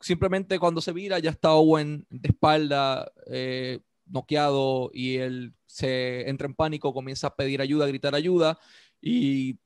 simplemente 0.00 0.58
cuando 0.58 0.80
se 0.80 0.92
vira 0.92 1.18
ya 1.18 1.28
está 1.28 1.52
Owen 1.52 2.06
de 2.08 2.28
espalda, 2.30 3.12
eh, 3.26 3.80
noqueado, 4.06 4.90
y 4.94 5.16
él 5.16 5.52
se 5.66 6.26
entra 6.26 6.46
en 6.46 6.54
pánico, 6.54 6.94
comienza 6.94 7.26
a 7.26 7.36
pedir 7.36 7.60
ayuda, 7.60 7.84
a 7.84 7.88
gritar 7.88 8.14
ayuda, 8.14 8.58
y 9.02 9.58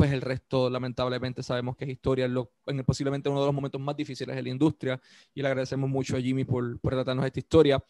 pues 0.00 0.12
el 0.12 0.22
resto 0.22 0.70
lamentablemente 0.70 1.42
sabemos 1.42 1.76
que 1.76 1.84
es 1.84 1.90
historia 1.90 2.24
en, 2.24 2.84
posiblemente 2.86 3.28
uno 3.28 3.40
de 3.40 3.44
los 3.44 3.54
momentos 3.54 3.78
más 3.78 3.94
difíciles 3.94 4.34
de 4.34 4.42
la 4.42 4.48
industria 4.48 4.98
y 5.34 5.42
le 5.42 5.48
agradecemos 5.48 5.90
mucho 5.90 6.16
a 6.16 6.20
Jimmy 6.22 6.42
por, 6.42 6.80
por 6.80 6.94
tratarnos 6.94 7.26
esta 7.26 7.38
historia. 7.38 7.84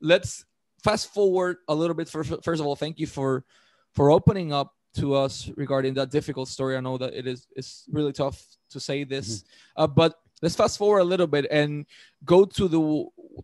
Let's 0.00 0.44
fast 0.82 1.14
forward 1.14 1.58
a 1.68 1.72
little 1.72 1.94
bit. 1.94 2.08
For, 2.08 2.24
first 2.24 2.60
of 2.60 2.66
all, 2.66 2.74
thank 2.74 2.98
you 2.98 3.06
for 3.06 3.44
for 3.92 4.10
opening 4.10 4.52
up 4.52 4.74
to 4.94 5.14
us 5.14 5.52
regarding 5.56 5.94
that 5.94 6.10
difficult 6.10 6.48
story. 6.48 6.76
I 6.76 6.80
know 6.80 6.98
that 6.98 7.14
it 7.14 7.28
is 7.28 7.46
it's 7.54 7.86
really 7.92 8.12
tough 8.12 8.42
to 8.70 8.80
say 8.80 9.04
this, 9.04 9.28
mm 9.28 9.46
-hmm. 9.46 9.84
uh, 9.84 9.86
but 9.86 10.16
let's 10.42 10.56
fast 10.56 10.78
forward 10.78 11.02
a 11.02 11.08
little 11.08 11.28
bit 11.28 11.46
and 11.52 11.86
go 12.24 12.44
to 12.44 12.68
the 12.68 12.80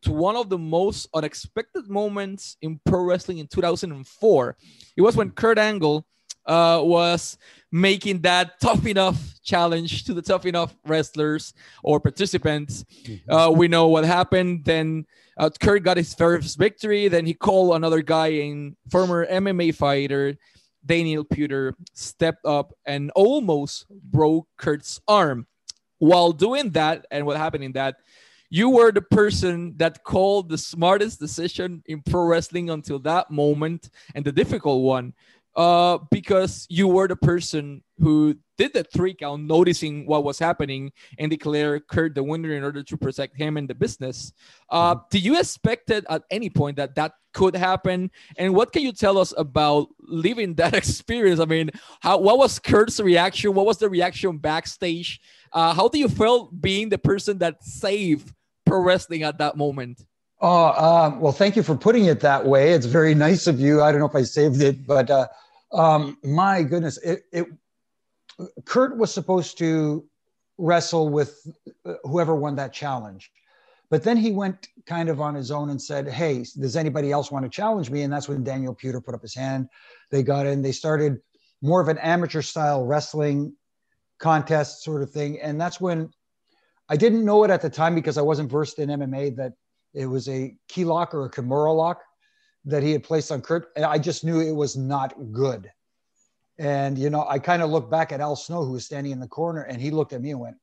to 0.02 0.12
one 0.12 0.36
of 0.36 0.48
the 0.48 0.58
most 0.58 1.08
unexpected 1.14 1.86
moments 1.86 2.56
in 2.60 2.80
pro 2.84 3.04
wrestling 3.04 3.38
in 3.38 3.46
2004. 3.46 4.56
It 4.96 5.02
was 5.02 5.14
when 5.14 5.30
Kurt 5.30 5.58
Angle 5.58 6.04
uh, 6.48 6.80
was 6.82 7.38
making 7.70 8.22
that 8.22 8.58
tough 8.60 8.86
enough 8.86 9.40
challenge 9.42 10.04
to 10.04 10.14
the 10.14 10.22
tough 10.22 10.46
enough 10.46 10.74
wrestlers 10.86 11.52
or 11.82 12.00
participants. 12.00 12.84
Mm-hmm. 13.04 13.30
Uh, 13.30 13.50
we 13.50 13.68
know 13.68 13.88
what 13.88 14.04
happened. 14.04 14.64
Then 14.64 15.06
uh, 15.36 15.50
Kurt 15.60 15.82
got 15.82 15.98
his 15.98 16.14
first 16.14 16.58
victory. 16.58 17.08
Then 17.08 17.26
he 17.26 17.34
called 17.34 17.76
another 17.76 18.02
guy, 18.02 18.28
in 18.28 18.76
former 18.90 19.26
MMA 19.26 19.74
fighter, 19.74 20.36
Daniel 20.84 21.24
Puder, 21.24 21.74
stepped 21.92 22.44
up 22.46 22.72
and 22.86 23.10
almost 23.14 23.86
broke 23.90 24.48
Kurt's 24.56 25.00
arm. 25.06 25.46
While 25.98 26.32
doing 26.32 26.70
that, 26.70 27.06
and 27.10 27.26
what 27.26 27.36
happened 27.36 27.64
in 27.64 27.72
that, 27.72 27.96
you 28.50 28.70
were 28.70 28.92
the 28.92 29.02
person 29.02 29.74
that 29.76 30.04
called 30.04 30.48
the 30.48 30.56
smartest 30.56 31.20
decision 31.20 31.82
in 31.84 32.00
pro 32.00 32.22
wrestling 32.22 32.70
until 32.70 32.98
that 33.00 33.30
moment 33.30 33.90
and 34.14 34.24
the 34.24 34.32
difficult 34.32 34.82
one 34.82 35.12
uh, 35.58 35.98
because 36.12 36.68
you 36.70 36.86
were 36.86 37.08
the 37.08 37.16
person 37.16 37.82
who 37.98 38.36
did 38.56 38.72
the 38.72 38.84
three 38.84 39.12
count, 39.12 39.42
noticing 39.42 40.06
what 40.06 40.22
was 40.22 40.38
happening, 40.38 40.92
and 41.18 41.30
declare 41.30 41.80
Kurt 41.80 42.14
the 42.14 42.22
winner 42.22 42.52
in 42.52 42.62
order 42.62 42.84
to 42.84 42.96
protect 42.96 43.36
him 43.36 43.56
and 43.56 43.68
the 43.68 43.74
business. 43.74 44.32
Uh, 44.70 44.94
do 45.10 45.18
you 45.18 45.36
expect 45.36 45.90
it 45.90 46.04
at 46.08 46.22
any 46.30 46.48
point 46.48 46.76
that 46.76 46.94
that 46.94 47.14
could 47.34 47.56
happen? 47.56 48.12
And 48.36 48.54
what 48.54 48.72
can 48.72 48.82
you 48.82 48.92
tell 48.92 49.18
us 49.18 49.34
about 49.36 49.88
living 49.98 50.54
that 50.54 50.74
experience? 50.82 51.40
I 51.40 51.44
mean, 51.44 51.70
how 52.00 52.18
what 52.18 52.38
was 52.38 52.60
Kurt's 52.60 53.00
reaction? 53.00 53.52
What 53.52 53.66
was 53.66 53.78
the 53.78 53.90
reaction 53.90 54.38
backstage? 54.38 55.20
Uh, 55.52 55.74
how 55.74 55.88
do 55.88 55.98
you 55.98 56.08
feel 56.08 56.52
being 56.52 56.88
the 56.88 56.98
person 56.98 57.38
that 57.38 57.64
saved 57.64 58.32
pro 58.64 58.80
wrestling 58.80 59.24
at 59.24 59.38
that 59.38 59.56
moment? 59.56 60.06
Oh, 60.40 60.68
um, 60.70 61.20
well, 61.20 61.32
thank 61.32 61.56
you 61.56 61.64
for 61.64 61.74
putting 61.74 62.04
it 62.04 62.20
that 62.20 62.46
way. 62.46 62.70
It's 62.70 62.86
very 62.86 63.12
nice 63.12 63.48
of 63.48 63.58
you. 63.58 63.82
I 63.82 63.90
don't 63.90 63.98
know 63.98 64.06
if 64.06 64.14
I 64.14 64.22
saved 64.22 64.62
it, 64.62 64.86
but 64.86 65.10
uh, 65.10 65.26
um, 65.72 66.18
my 66.22 66.62
goodness, 66.62 66.98
it, 66.98 67.22
it, 67.32 67.46
Kurt 68.64 68.96
was 68.96 69.12
supposed 69.12 69.58
to 69.58 70.04
wrestle 70.56 71.08
with 71.08 71.46
uh, 71.84 71.94
whoever 72.04 72.34
won 72.34 72.56
that 72.56 72.72
challenge. 72.72 73.30
But 73.90 74.02
then 74.02 74.16
he 74.16 74.32
went 74.32 74.68
kind 74.86 75.08
of 75.08 75.20
on 75.20 75.34
his 75.34 75.50
own 75.50 75.70
and 75.70 75.80
said, 75.80 76.08
Hey, 76.08 76.44
does 76.58 76.76
anybody 76.76 77.10
else 77.10 77.30
want 77.30 77.44
to 77.44 77.50
challenge 77.50 77.90
me? 77.90 78.02
And 78.02 78.12
that's 78.12 78.28
when 78.28 78.44
Daniel 78.44 78.74
Puder 78.74 79.02
put 79.02 79.14
up 79.14 79.22
his 79.22 79.34
hand. 79.34 79.68
They 80.10 80.22
got 80.22 80.46
in, 80.46 80.62
they 80.62 80.72
started 80.72 81.20
more 81.62 81.80
of 81.80 81.88
an 81.88 81.98
amateur 81.98 82.42
style 82.42 82.84
wrestling 82.84 83.54
contest 84.18 84.82
sort 84.82 85.02
of 85.02 85.10
thing. 85.10 85.40
And 85.40 85.60
that's 85.60 85.80
when 85.80 86.10
I 86.88 86.96
didn't 86.96 87.24
know 87.24 87.44
it 87.44 87.50
at 87.50 87.62
the 87.62 87.70
time 87.70 87.94
because 87.94 88.18
I 88.18 88.22
wasn't 88.22 88.50
versed 88.50 88.78
in 88.78 88.88
MMA 88.88 89.36
that 89.36 89.54
it 89.94 90.06
was 90.06 90.28
a 90.28 90.54
key 90.68 90.84
lock 90.84 91.14
or 91.14 91.24
a 91.24 91.30
Kimura 91.30 91.74
lock 91.74 92.02
that 92.68 92.82
he 92.82 92.92
had 92.92 93.02
placed 93.02 93.32
on 93.32 93.40
Kurt. 93.40 93.68
And 93.76 93.84
I 93.84 93.98
just 93.98 94.24
knew 94.24 94.40
it 94.40 94.52
was 94.52 94.76
not 94.76 95.14
good. 95.32 95.70
And, 96.58 96.98
you 96.98 97.08
know, 97.08 97.24
I 97.26 97.38
kind 97.38 97.62
of 97.62 97.70
looked 97.70 97.90
back 97.90 98.12
at 98.12 98.20
Al 98.20 98.36
Snow, 98.36 98.64
who 98.64 98.72
was 98.72 98.84
standing 98.84 99.12
in 99.12 99.20
the 99.20 99.28
corner, 99.28 99.62
and 99.62 99.80
he 99.80 99.90
looked 99.90 100.12
at 100.12 100.20
me 100.20 100.32
and 100.32 100.40
went, 100.40 100.56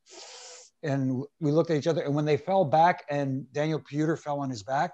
and 0.82 1.24
we 1.40 1.50
looked 1.50 1.70
at 1.70 1.76
each 1.76 1.86
other. 1.86 2.02
And 2.02 2.14
when 2.14 2.24
they 2.24 2.36
fell 2.36 2.64
back 2.64 3.04
and 3.10 3.50
Daniel 3.52 3.80
Puder 3.80 4.16
fell 4.18 4.38
on 4.38 4.50
his 4.50 4.62
back, 4.62 4.92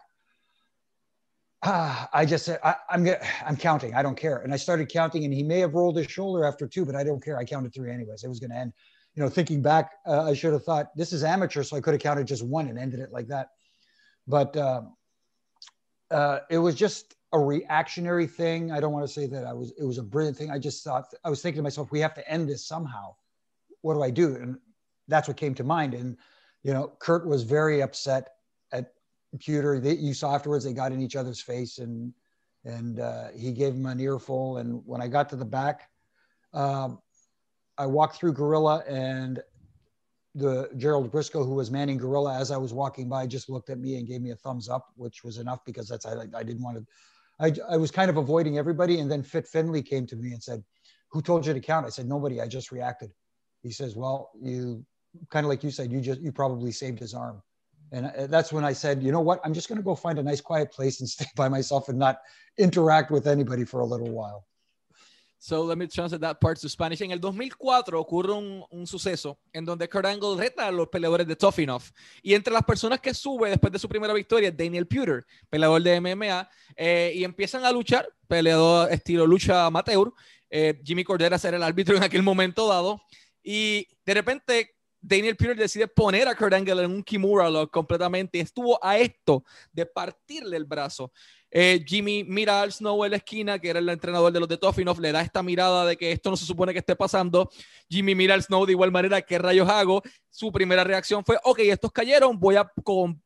ah, 1.64 2.08
I 2.14 2.24
just 2.24 2.46
said, 2.46 2.60
I, 2.64 2.76
am 2.90 3.06
I'm, 3.06 3.16
I'm 3.44 3.56
counting. 3.56 3.94
I 3.94 4.02
don't 4.02 4.16
care. 4.16 4.38
And 4.38 4.54
I 4.54 4.56
started 4.56 4.88
counting, 4.88 5.24
and 5.24 5.34
he 5.34 5.42
may 5.42 5.58
have 5.58 5.74
rolled 5.74 5.96
his 5.96 6.06
shoulder 6.06 6.44
after 6.44 6.66
two, 6.66 6.86
but 6.86 6.94
I 6.94 7.04
don't 7.04 7.22
care. 7.22 7.36
I 7.36 7.44
counted 7.44 7.74
three 7.74 7.92
anyways. 7.92 8.24
It 8.24 8.28
was 8.28 8.40
going 8.40 8.50
to 8.50 8.56
end. 8.56 8.72
You 9.14 9.22
know, 9.22 9.28
thinking 9.28 9.60
back, 9.60 9.90
uh, 10.06 10.22
I 10.22 10.32
should 10.32 10.54
have 10.54 10.64
thought 10.64 10.96
this 10.96 11.12
is 11.12 11.24
amateur, 11.24 11.62
so 11.62 11.76
I 11.76 11.80
could 11.82 11.92
have 11.92 12.00
counted 12.00 12.26
just 12.26 12.46
one 12.46 12.68
and 12.68 12.78
ended 12.78 13.00
it 13.00 13.12
like 13.12 13.26
that. 13.26 13.48
But 14.26 14.56
uh, 14.56 14.82
uh, 16.12 16.40
it 16.50 16.58
was 16.58 16.74
just 16.74 17.16
a 17.32 17.38
reactionary 17.38 18.26
thing. 18.26 18.70
I 18.70 18.80
don't 18.80 18.92
want 18.92 19.06
to 19.06 19.12
say 19.12 19.26
that 19.26 19.46
I 19.46 19.52
was. 19.52 19.72
It 19.78 19.84
was 19.84 19.98
a 19.98 20.02
brilliant 20.02 20.36
thing. 20.36 20.50
I 20.50 20.58
just 20.58 20.84
thought 20.84 21.12
I 21.24 21.30
was 21.30 21.40
thinking 21.40 21.58
to 21.58 21.62
myself, 21.62 21.90
we 21.90 22.00
have 22.00 22.14
to 22.14 22.28
end 22.30 22.48
this 22.48 22.64
somehow. 22.64 23.14
What 23.80 23.94
do 23.94 24.02
I 24.02 24.10
do? 24.10 24.36
And 24.36 24.58
that's 25.08 25.28
what 25.28 25.36
came 25.36 25.54
to 25.54 25.64
mind. 25.64 25.94
And 25.94 26.16
you 26.62 26.72
know, 26.72 26.92
Kurt 26.98 27.26
was 27.26 27.42
very 27.42 27.82
upset 27.82 28.28
at 28.72 28.92
Puder. 29.38 29.82
They, 29.82 29.94
you 29.94 30.14
saw 30.14 30.34
afterwards 30.34 30.64
they 30.64 30.72
got 30.72 30.92
in 30.92 31.00
each 31.00 31.16
other's 31.16 31.40
face, 31.40 31.78
and 31.78 32.12
and 32.64 33.00
uh, 33.00 33.28
he 33.34 33.52
gave 33.52 33.74
him 33.74 33.86
an 33.86 33.98
earful. 34.00 34.58
And 34.58 34.82
when 34.84 35.00
I 35.00 35.08
got 35.08 35.30
to 35.30 35.36
the 35.36 35.44
back, 35.44 35.88
um, 36.52 37.00
I 37.78 37.86
walked 37.86 38.16
through 38.16 38.34
Gorilla, 38.34 38.84
and 38.86 39.42
the 40.34 40.70
Gerald 40.76 41.12
Brisco, 41.12 41.44
who 41.44 41.54
was 41.54 41.70
manning 41.70 41.98
Gorilla, 41.98 42.38
as 42.38 42.50
I 42.50 42.56
was 42.56 42.72
walking 42.72 43.08
by, 43.08 43.26
just 43.26 43.48
looked 43.50 43.70
at 43.70 43.78
me 43.78 43.96
and 43.96 44.06
gave 44.06 44.22
me 44.22 44.30
a 44.30 44.36
thumbs 44.36 44.68
up, 44.68 44.88
which 44.96 45.24
was 45.24 45.38
enough 45.38 45.64
because 45.64 45.88
that's 45.88 46.06
I, 46.06 46.26
I 46.34 46.42
didn't 46.42 46.62
want 46.62 46.78
to. 46.78 46.86
I, 47.40 47.74
I 47.74 47.76
was 47.76 47.90
kind 47.90 48.10
of 48.10 48.16
avoiding 48.16 48.58
everybody, 48.58 49.00
and 49.00 49.10
then 49.10 49.22
Fit 49.22 49.46
Finlay 49.46 49.82
came 49.82 50.06
to 50.06 50.16
me 50.16 50.32
and 50.32 50.42
said, 50.42 50.62
"Who 51.10 51.20
told 51.20 51.46
you 51.46 51.52
to 51.52 51.60
count?" 51.60 51.86
I 51.86 51.90
said, 51.90 52.06
"Nobody. 52.06 52.40
I 52.40 52.48
just 52.48 52.72
reacted." 52.72 53.12
He 53.62 53.70
says, 53.70 53.94
"Well, 53.94 54.30
you 54.40 54.84
kind 55.30 55.44
of 55.44 55.50
like 55.50 55.62
you 55.62 55.70
said, 55.70 55.92
you 55.92 56.00
just 56.00 56.20
you 56.20 56.32
probably 56.32 56.72
saved 56.72 56.98
his 56.98 57.14
arm." 57.14 57.42
And 57.92 58.06
uh, 58.06 58.26
that's 58.26 58.52
when 58.52 58.64
I 58.64 58.72
said, 58.72 59.02
you 59.02 59.12
know 59.12 59.20
what? 59.20 59.38
I'm 59.44 59.52
just 59.52 59.68
going 59.68 59.76
to 59.76 59.84
go 59.84 59.94
find 59.94 60.18
a 60.18 60.22
nice 60.22 60.40
quiet 60.40 60.72
place 60.72 61.00
and 61.00 61.08
stay 61.08 61.26
by 61.36 61.48
myself 61.48 61.88
and 61.88 61.98
not 61.98 62.20
interact 62.58 63.10
with 63.10 63.26
anybody 63.26 63.64
for 63.64 63.80
a 63.80 63.84
little 63.84 64.10
while. 64.10 64.46
So 65.42 65.64
let 65.64 65.76
me 65.76 65.88
translate 65.88 66.20
that 66.20 66.38
part 66.38 66.60
to 66.60 66.68
Spanish. 66.68 67.02
En 67.02 67.10
el 67.10 67.18
2004 67.18 67.98
ocurre 67.98 68.32
un, 68.32 68.64
un, 68.70 68.86
suceso 68.86 69.40
en 69.52 69.64
donde 69.64 69.88
Kurt 69.88 70.06
Angle 70.06 70.36
reta 70.36 70.68
a 70.68 70.70
los 70.70 70.86
peleadores 70.86 71.26
de 71.26 71.34
Tough 71.34 71.58
Enough. 71.58 71.82
Y 72.22 72.34
entre 72.34 72.52
las 72.52 72.62
personas 72.62 73.00
que 73.00 73.12
sube 73.12 73.50
después 73.50 73.72
de 73.72 73.80
su 73.80 73.88
primera 73.88 74.14
victoria, 74.14 74.52
Daniel 74.52 74.86
Puder, 74.86 75.26
peleador 75.50 75.82
de 75.82 76.00
MMA, 76.00 76.48
eh, 76.76 77.12
y 77.16 77.24
empiezan 77.24 77.64
a 77.64 77.72
luchar, 77.72 78.08
peleador 78.28 78.92
estilo 78.92 79.26
lucha 79.26 79.66
amateur. 79.66 80.12
Eh, 80.48 80.80
Jimmy 80.84 81.02
Cordera 81.02 81.36
será 81.36 81.56
el 81.56 81.64
árbitro 81.64 81.96
en 81.96 82.04
aquel 82.04 82.22
momento 82.22 82.68
dado. 82.68 83.02
Y 83.42 83.88
de 84.06 84.14
repente 84.14 84.76
Daniel 85.00 85.34
Peter 85.34 85.56
decide 85.56 85.88
poner 85.88 86.28
a 86.28 86.36
Kurt 86.36 86.54
Angle 86.54 86.84
en 86.84 86.92
un 86.92 87.02
Kimura 87.02 87.50
Lock 87.50 87.72
completamente. 87.72 88.38
Estuvo 88.38 88.78
a 88.80 88.96
esto 88.96 89.44
de 89.72 89.86
partirle 89.86 90.56
el 90.56 90.66
brazo. 90.66 91.12
Eh, 91.54 91.84
Jimmy 91.86 92.24
mira 92.24 92.62
al 92.62 92.72
Snow 92.72 93.04
en 93.04 93.10
la 93.10 93.18
esquina, 93.18 93.58
que 93.58 93.68
era 93.68 93.78
el 93.78 93.88
entrenador 93.90 94.32
de 94.32 94.40
los 94.40 94.48
de 94.48 94.56
Toffinoff, 94.56 94.98
le 94.98 95.12
da 95.12 95.20
esta 95.20 95.42
mirada 95.42 95.84
de 95.84 95.98
que 95.98 96.10
esto 96.10 96.30
no 96.30 96.36
se 96.36 96.46
supone 96.46 96.72
que 96.72 96.78
esté 96.78 96.96
pasando. 96.96 97.50
Jimmy 97.90 98.14
mira 98.14 98.32
al 98.32 98.42
Snow 98.42 98.64
de 98.64 98.72
igual 98.72 98.90
manera, 98.90 99.20
¿qué 99.20 99.38
rayos 99.38 99.68
hago? 99.68 100.02
Su 100.30 100.50
primera 100.50 100.82
reacción 100.82 101.22
fue, 101.26 101.38
ok, 101.44 101.58
estos 101.60 101.92
cayeron, 101.92 102.40
voy 102.40 102.56
a, 102.56 102.72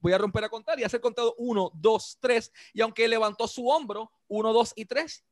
voy 0.00 0.12
a 0.12 0.18
romper 0.18 0.42
a 0.42 0.48
contar 0.48 0.80
y 0.80 0.82
hacer 0.82 1.00
contado 1.00 1.36
uno, 1.38 1.70
dos, 1.72 2.18
tres. 2.20 2.52
Y 2.74 2.80
aunque 2.80 3.06
levantó 3.06 3.46
su 3.46 3.68
hombro, 3.68 4.10
uno, 4.26 4.52
dos 4.52 4.72
y 4.74 4.86
tres, 4.86 5.24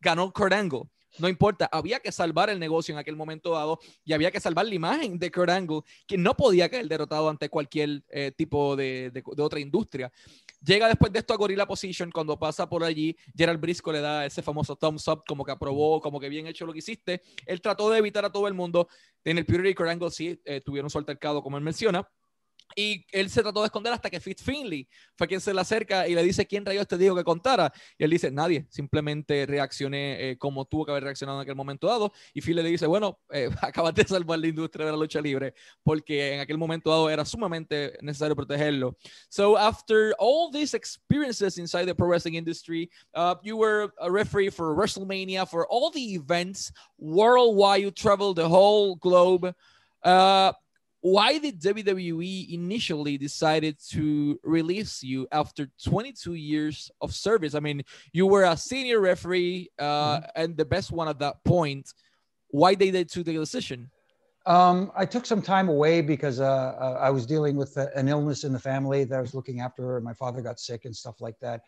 ganó 0.00 0.32
Kurt 0.32 0.52
Angle. 0.52 0.90
No 1.18 1.28
importa, 1.28 1.68
había 1.70 2.00
que 2.00 2.10
salvar 2.10 2.50
el 2.50 2.58
negocio 2.58 2.92
en 2.92 2.98
aquel 2.98 3.16
momento 3.16 3.52
dado 3.52 3.78
y 4.04 4.12
había 4.12 4.30
que 4.30 4.40
salvar 4.40 4.66
la 4.66 4.74
imagen 4.74 5.18
de 5.18 5.30
Kurt 5.30 5.50
Angle, 5.50 5.82
que 6.06 6.18
no 6.18 6.36
podía 6.36 6.68
caer 6.68 6.88
derrotado 6.88 7.28
ante 7.28 7.48
cualquier 7.48 8.02
eh, 8.10 8.32
tipo 8.36 8.76
de, 8.76 9.10
de, 9.12 9.22
otra 9.42 9.60
industria. 9.60 10.10
Llega 10.64 10.88
después 10.88 11.12
de 11.12 11.20
esto 11.20 11.34
a 11.34 11.36
Gorilla 11.36 11.66
Position, 11.66 12.10
cuando 12.10 12.38
pasa 12.38 12.68
por 12.68 12.82
allí, 12.82 13.16
Gerald 13.36 13.60
Brisco 13.60 13.92
le 13.92 14.00
da 14.00 14.26
ese 14.26 14.42
famoso 14.42 14.76
thumbs 14.76 15.06
up, 15.08 15.22
como 15.26 15.44
que 15.44 15.52
aprobó, 15.52 16.00
como 16.00 16.18
que 16.18 16.28
bien 16.28 16.46
hecho 16.46 16.66
lo 16.66 16.72
que 16.72 16.78
hiciste. 16.80 17.22
Él 17.46 17.60
trató 17.60 17.90
de 17.90 17.98
evitar 17.98 18.24
a 18.24 18.32
todo 18.32 18.48
el 18.48 18.54
mundo. 18.54 18.88
En 19.24 19.38
el 19.38 19.46
Purity 19.46 19.74
Kurt 19.74 19.90
Angle 19.90 20.10
sí 20.10 20.40
eh, 20.44 20.60
tuvieron 20.60 20.90
su 20.90 20.98
altercado, 20.98 21.42
como 21.42 21.58
él 21.58 21.64
menciona. 21.64 22.08
Y 22.76 23.06
él 23.12 23.30
se 23.30 23.42
trató 23.42 23.60
de 23.60 23.66
esconder 23.66 23.92
hasta 23.92 24.10
que 24.10 24.20
Fitz 24.20 24.42
Finley 24.42 24.88
fue 25.16 25.28
quien 25.28 25.40
se 25.40 25.54
le 25.54 25.60
acerca 25.60 26.08
y 26.08 26.14
le 26.14 26.22
dice, 26.22 26.46
¿quién 26.46 26.64
rayos 26.64 26.88
te 26.88 26.98
dijo 26.98 27.14
que 27.14 27.24
contara? 27.24 27.72
Y 27.96 28.04
él 28.04 28.10
dice, 28.10 28.30
nadie, 28.30 28.66
simplemente 28.68 29.46
reaccioné 29.46 30.30
eh, 30.30 30.38
como 30.38 30.64
tuvo 30.64 30.84
que 30.84 30.90
haber 30.90 31.04
reaccionado 31.04 31.38
en 31.38 31.42
aquel 31.42 31.54
momento 31.54 31.86
dado. 31.86 32.12
Y 32.32 32.40
Finley 32.40 32.64
le 32.64 32.70
dice, 32.70 32.86
bueno, 32.86 33.20
eh, 33.30 33.48
de 33.94 34.04
salvar 34.04 34.38
la 34.38 34.46
industria 34.46 34.86
de 34.86 34.92
la 34.92 34.98
lucha 34.98 35.20
libre 35.20 35.54
porque 35.82 36.34
en 36.34 36.40
aquel 36.40 36.58
momento 36.58 36.90
dado 36.90 37.10
era 37.10 37.24
sumamente 37.24 37.96
necesario 38.00 38.34
protegerlo. 38.34 38.96
So 39.28 39.56
after 39.56 40.14
all 40.18 40.50
these 40.50 40.74
experiences 40.74 41.58
inside 41.58 41.86
the 41.86 41.94
pro 41.94 42.08
wrestling 42.08 42.34
industry, 42.34 42.90
uh, 43.14 43.36
you 43.42 43.56
were 43.56 43.92
a 44.00 44.10
referee 44.10 44.50
for 44.50 44.74
WrestleMania, 44.74 45.46
for 45.48 45.66
all 45.68 45.90
the 45.90 46.14
events 46.14 46.72
worldwide, 46.98 47.82
you 47.82 47.90
traveled 47.90 48.36
the 48.36 48.48
whole 48.48 48.96
globe. 48.96 49.54
Uh, 50.02 50.52
why 51.04 51.36
did 51.36 51.60
WWE 51.60 52.54
initially 52.54 53.18
decided 53.18 53.76
to 53.90 54.40
release 54.42 55.02
you 55.02 55.28
after 55.32 55.68
22 55.84 56.32
years 56.32 56.90
of 57.02 57.12
service? 57.12 57.54
I 57.54 57.60
mean, 57.60 57.82
you 58.14 58.26
were 58.26 58.44
a 58.44 58.56
senior 58.56 59.00
referee 59.00 59.68
uh, 59.78 59.84
mm-hmm. 59.84 60.24
and 60.34 60.56
the 60.56 60.64
best 60.64 60.92
one 60.92 61.06
at 61.08 61.18
that 61.18 61.44
point. 61.44 61.92
Why 62.48 62.74
they 62.74 62.90
did 62.90 63.10
took 63.10 63.26
the 63.26 63.34
decision? 63.34 63.90
Um, 64.46 64.92
I 64.96 65.04
took 65.04 65.26
some 65.26 65.42
time 65.42 65.68
away 65.68 66.00
because 66.00 66.40
uh, 66.40 66.46
uh 66.46 66.98
I 66.98 67.10
was 67.10 67.26
dealing 67.26 67.56
with 67.56 67.76
uh, 67.76 67.88
an 67.94 68.08
illness 68.08 68.44
in 68.44 68.54
the 68.54 68.58
family 68.58 69.04
that 69.04 69.18
I 69.18 69.20
was 69.20 69.34
looking 69.34 69.60
after. 69.60 70.00
My 70.00 70.14
father 70.14 70.40
got 70.40 70.58
sick 70.58 70.86
and 70.86 70.96
stuff 70.96 71.20
like 71.20 71.38
that. 71.40 71.64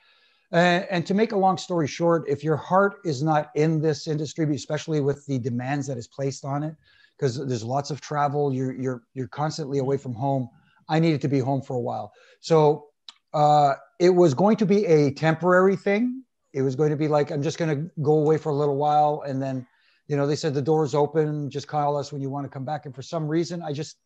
Uh, 0.50 0.80
and 0.90 1.04
to 1.04 1.12
make 1.12 1.32
a 1.32 1.36
long 1.36 1.58
story 1.58 1.88
short, 1.88 2.24
if 2.26 2.42
your 2.42 2.56
heart 2.56 3.00
is 3.04 3.22
not 3.22 3.50
in 3.54 3.82
this 3.82 4.08
industry, 4.08 4.46
especially 4.54 5.00
with 5.00 5.26
the 5.26 5.38
demands 5.38 5.86
that 5.88 5.98
is 5.98 6.08
placed 6.08 6.42
on 6.46 6.62
it, 6.62 6.74
because 7.18 7.44
there's 7.46 7.64
lots 7.64 7.90
of 7.90 8.00
travel. 8.00 8.52
You're 8.52 8.74
you're 8.74 9.02
you're 9.14 9.28
constantly 9.28 9.78
away 9.78 9.96
from 9.96 10.14
home. 10.14 10.48
I 10.88 10.98
needed 10.98 11.20
to 11.22 11.28
be 11.28 11.38
home 11.38 11.62
for 11.62 11.74
a 11.74 11.80
while, 11.80 12.12
so 12.40 12.86
uh, 13.34 13.74
it 13.98 14.10
was 14.10 14.34
going 14.34 14.56
to 14.58 14.66
be 14.66 14.84
a 14.86 15.10
temporary 15.12 15.76
thing. 15.76 16.22
It 16.52 16.62
was 16.62 16.76
going 16.76 16.90
to 16.90 16.96
be 16.96 17.08
like 17.08 17.30
I'm 17.30 17.42
just 17.42 17.58
going 17.58 17.76
to 17.76 17.90
go 18.02 18.18
away 18.18 18.38
for 18.38 18.50
a 18.50 18.54
little 18.54 18.76
while, 18.76 19.22
and 19.26 19.42
then, 19.42 19.66
you 20.06 20.16
know, 20.16 20.26
they 20.26 20.36
said 20.36 20.54
the 20.54 20.62
door's 20.62 20.94
open. 20.94 21.50
Just 21.50 21.68
call 21.68 21.96
us 21.96 22.12
when 22.12 22.22
you 22.22 22.30
want 22.30 22.44
to 22.46 22.50
come 22.50 22.64
back. 22.64 22.86
And 22.86 22.94
for 22.94 23.02
some 23.02 23.26
reason, 23.26 23.62
I 23.62 23.72
just, 23.72 23.96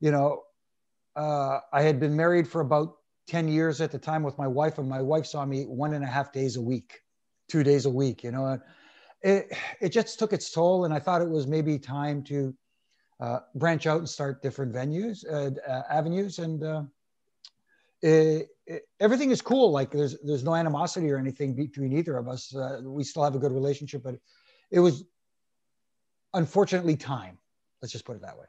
you 0.00 0.10
know, 0.10 0.42
uh, 1.16 1.60
I 1.72 1.82
had 1.82 2.00
been 2.00 2.16
married 2.16 2.48
for 2.48 2.60
about 2.60 2.96
10 3.28 3.48
years 3.48 3.80
at 3.80 3.92
the 3.92 3.98
time 3.98 4.22
with 4.22 4.36
my 4.38 4.48
wife, 4.48 4.78
and 4.78 4.88
my 4.88 5.00
wife 5.00 5.26
saw 5.26 5.44
me 5.46 5.64
one 5.64 5.94
and 5.94 6.04
a 6.04 6.08
half 6.08 6.32
days 6.32 6.56
a 6.56 6.60
week, 6.60 7.00
two 7.48 7.62
days 7.62 7.86
a 7.86 7.90
week, 7.90 8.24
you 8.24 8.32
know 8.32 8.58
it, 9.22 9.52
it 9.80 9.88
just 9.90 10.18
took 10.18 10.32
its 10.32 10.50
toll. 10.50 10.84
And 10.84 10.94
I 10.94 10.98
thought 10.98 11.22
it 11.22 11.28
was 11.28 11.46
maybe 11.46 11.78
time 11.78 12.22
to 12.24 12.54
uh, 13.20 13.40
branch 13.54 13.86
out 13.86 13.98
and 13.98 14.08
start 14.08 14.42
different 14.42 14.72
venues, 14.72 15.24
uh, 15.30 15.50
uh, 15.70 15.82
avenues. 15.90 16.38
And 16.38 16.62
uh, 16.62 16.82
it, 18.02 18.48
it, 18.66 18.82
everything 19.00 19.30
is 19.30 19.40
cool. 19.40 19.70
Like 19.70 19.90
there's, 19.90 20.18
there's 20.22 20.44
no 20.44 20.54
animosity 20.54 21.10
or 21.10 21.18
anything 21.18 21.54
between 21.54 21.92
either 21.92 22.16
of 22.16 22.28
us. 22.28 22.54
Uh, 22.54 22.80
we 22.82 23.04
still 23.04 23.22
have 23.22 23.34
a 23.34 23.38
good 23.38 23.52
relationship, 23.52 24.02
but 24.02 24.16
it 24.70 24.80
was 24.80 25.04
unfortunately 26.34 26.96
time. 26.96 27.38
Let's 27.80 27.92
just 27.92 28.04
put 28.04 28.16
it 28.16 28.22
that 28.22 28.38
way. 28.38 28.46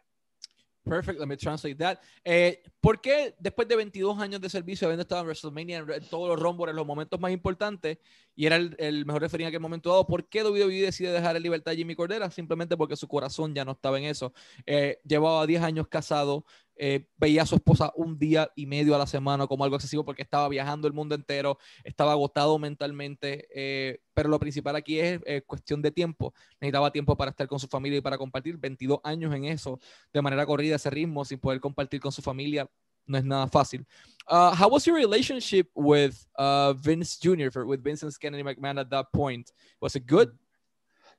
Perfect, 0.85 1.17
let 1.17 1.29
me 1.29 1.37
translate 1.37 1.77
that. 1.77 2.01
Eh, 2.25 2.57
¿Por 2.81 2.99
qué 2.99 3.35
después 3.39 3.67
de 3.67 3.77
22 3.77 4.19
años 4.19 4.41
de 4.41 4.49
servicio, 4.49 4.87
habiendo 4.87 5.03
estado 5.03 5.21
en 5.21 5.27
WrestleMania, 5.27 5.77
en 5.77 6.09
todos 6.09 6.27
los 6.27 6.39
Rumble, 6.39 6.71
en 6.71 6.75
los 6.75 6.85
momentos 6.85 7.17
más 7.21 7.31
importantes, 7.31 7.99
y 8.35 8.45
era 8.45 8.55
el, 8.55 9.05
mejor 9.05 9.21
referee 9.21 9.45
en 9.45 9.49
aquel 9.49 9.59
momento 9.59 9.89
dado, 9.89 10.07
¿por 10.07 10.27
qué 10.27 10.43
WWE 10.43 10.81
decide 10.81 11.11
dejar 11.11 11.35
en 11.35 11.43
libertad 11.43 11.73
a 11.73 11.75
Jimmy 11.75 11.95
Cordera? 11.95 12.31
Simplemente 12.31 12.75
porque 12.75 12.95
su 12.95 13.07
corazón 13.07 13.53
ya 13.53 13.63
no 13.63 13.73
estaba 13.73 13.99
en 13.99 14.05
eso. 14.05 14.33
Eh, 14.65 14.99
llevaba 15.03 15.45
10 15.45 15.61
años 15.61 15.87
casado, 15.87 16.45
eh, 16.75 17.07
veía 17.17 17.43
a 17.43 17.45
su 17.45 17.55
esposa 17.55 17.91
un 17.95 18.17
día 18.17 18.51
y 18.55 18.65
medio 18.65 18.95
a 18.95 18.97
la 18.97 19.05
semana 19.05 19.45
como 19.45 19.63
algo 19.63 19.75
excesivo 19.75 20.03
porque 20.03 20.23
estaba 20.23 20.49
viajando 20.49 20.87
el 20.87 20.93
mundo 20.93 21.13
entero, 21.13 21.59
estaba 21.83 22.13
agotado 22.13 22.57
mentalmente, 22.57 23.47
eh, 23.53 24.01
pero 24.15 24.29
lo 24.29 24.39
principal 24.39 24.75
aquí 24.75 24.99
es 24.99 25.21
cuestión 25.45 25.81
de 25.81 25.91
tiempo. 25.91 26.33
Necesitaba 26.59 26.91
tiempo 26.91 27.15
para 27.15 27.31
estar 27.31 27.47
con 27.47 27.59
su 27.59 27.67
familia 27.67 27.99
y 27.99 28.01
para 28.01 28.17
compartir 28.17 28.57
22 28.57 28.99
años 29.03 29.33
en 29.35 29.45
eso, 29.45 29.79
de 30.11 30.21
manera 30.21 30.45
corrida, 30.45 30.75
ese 30.77 30.89
ritmo, 30.89 31.23
sin 31.25 31.39
poder 31.39 31.59
compartir 31.59 31.99
con 31.99 32.11
su 32.11 32.21
familia. 32.21 32.69
No 33.07 33.17
es 33.17 33.23
nada 33.25 33.49
fácil. 33.49 33.85
Uh, 34.27 34.55
how 34.55 34.69
was 34.69 34.87
your 34.87 34.95
relationship 34.95 35.67
with 35.75 36.25
uh, 36.37 36.73
Vince 36.73 37.17
Jr., 37.17 37.49
for, 37.51 37.65
with 37.65 37.83
Vincent 37.83 38.15
Kennedy 38.21 38.43
McMahon 38.43 38.79
at 38.79 38.89
that 38.89 39.11
point? 39.11 39.51
Was 39.81 39.95
it 39.95 40.05
good? 40.05 40.31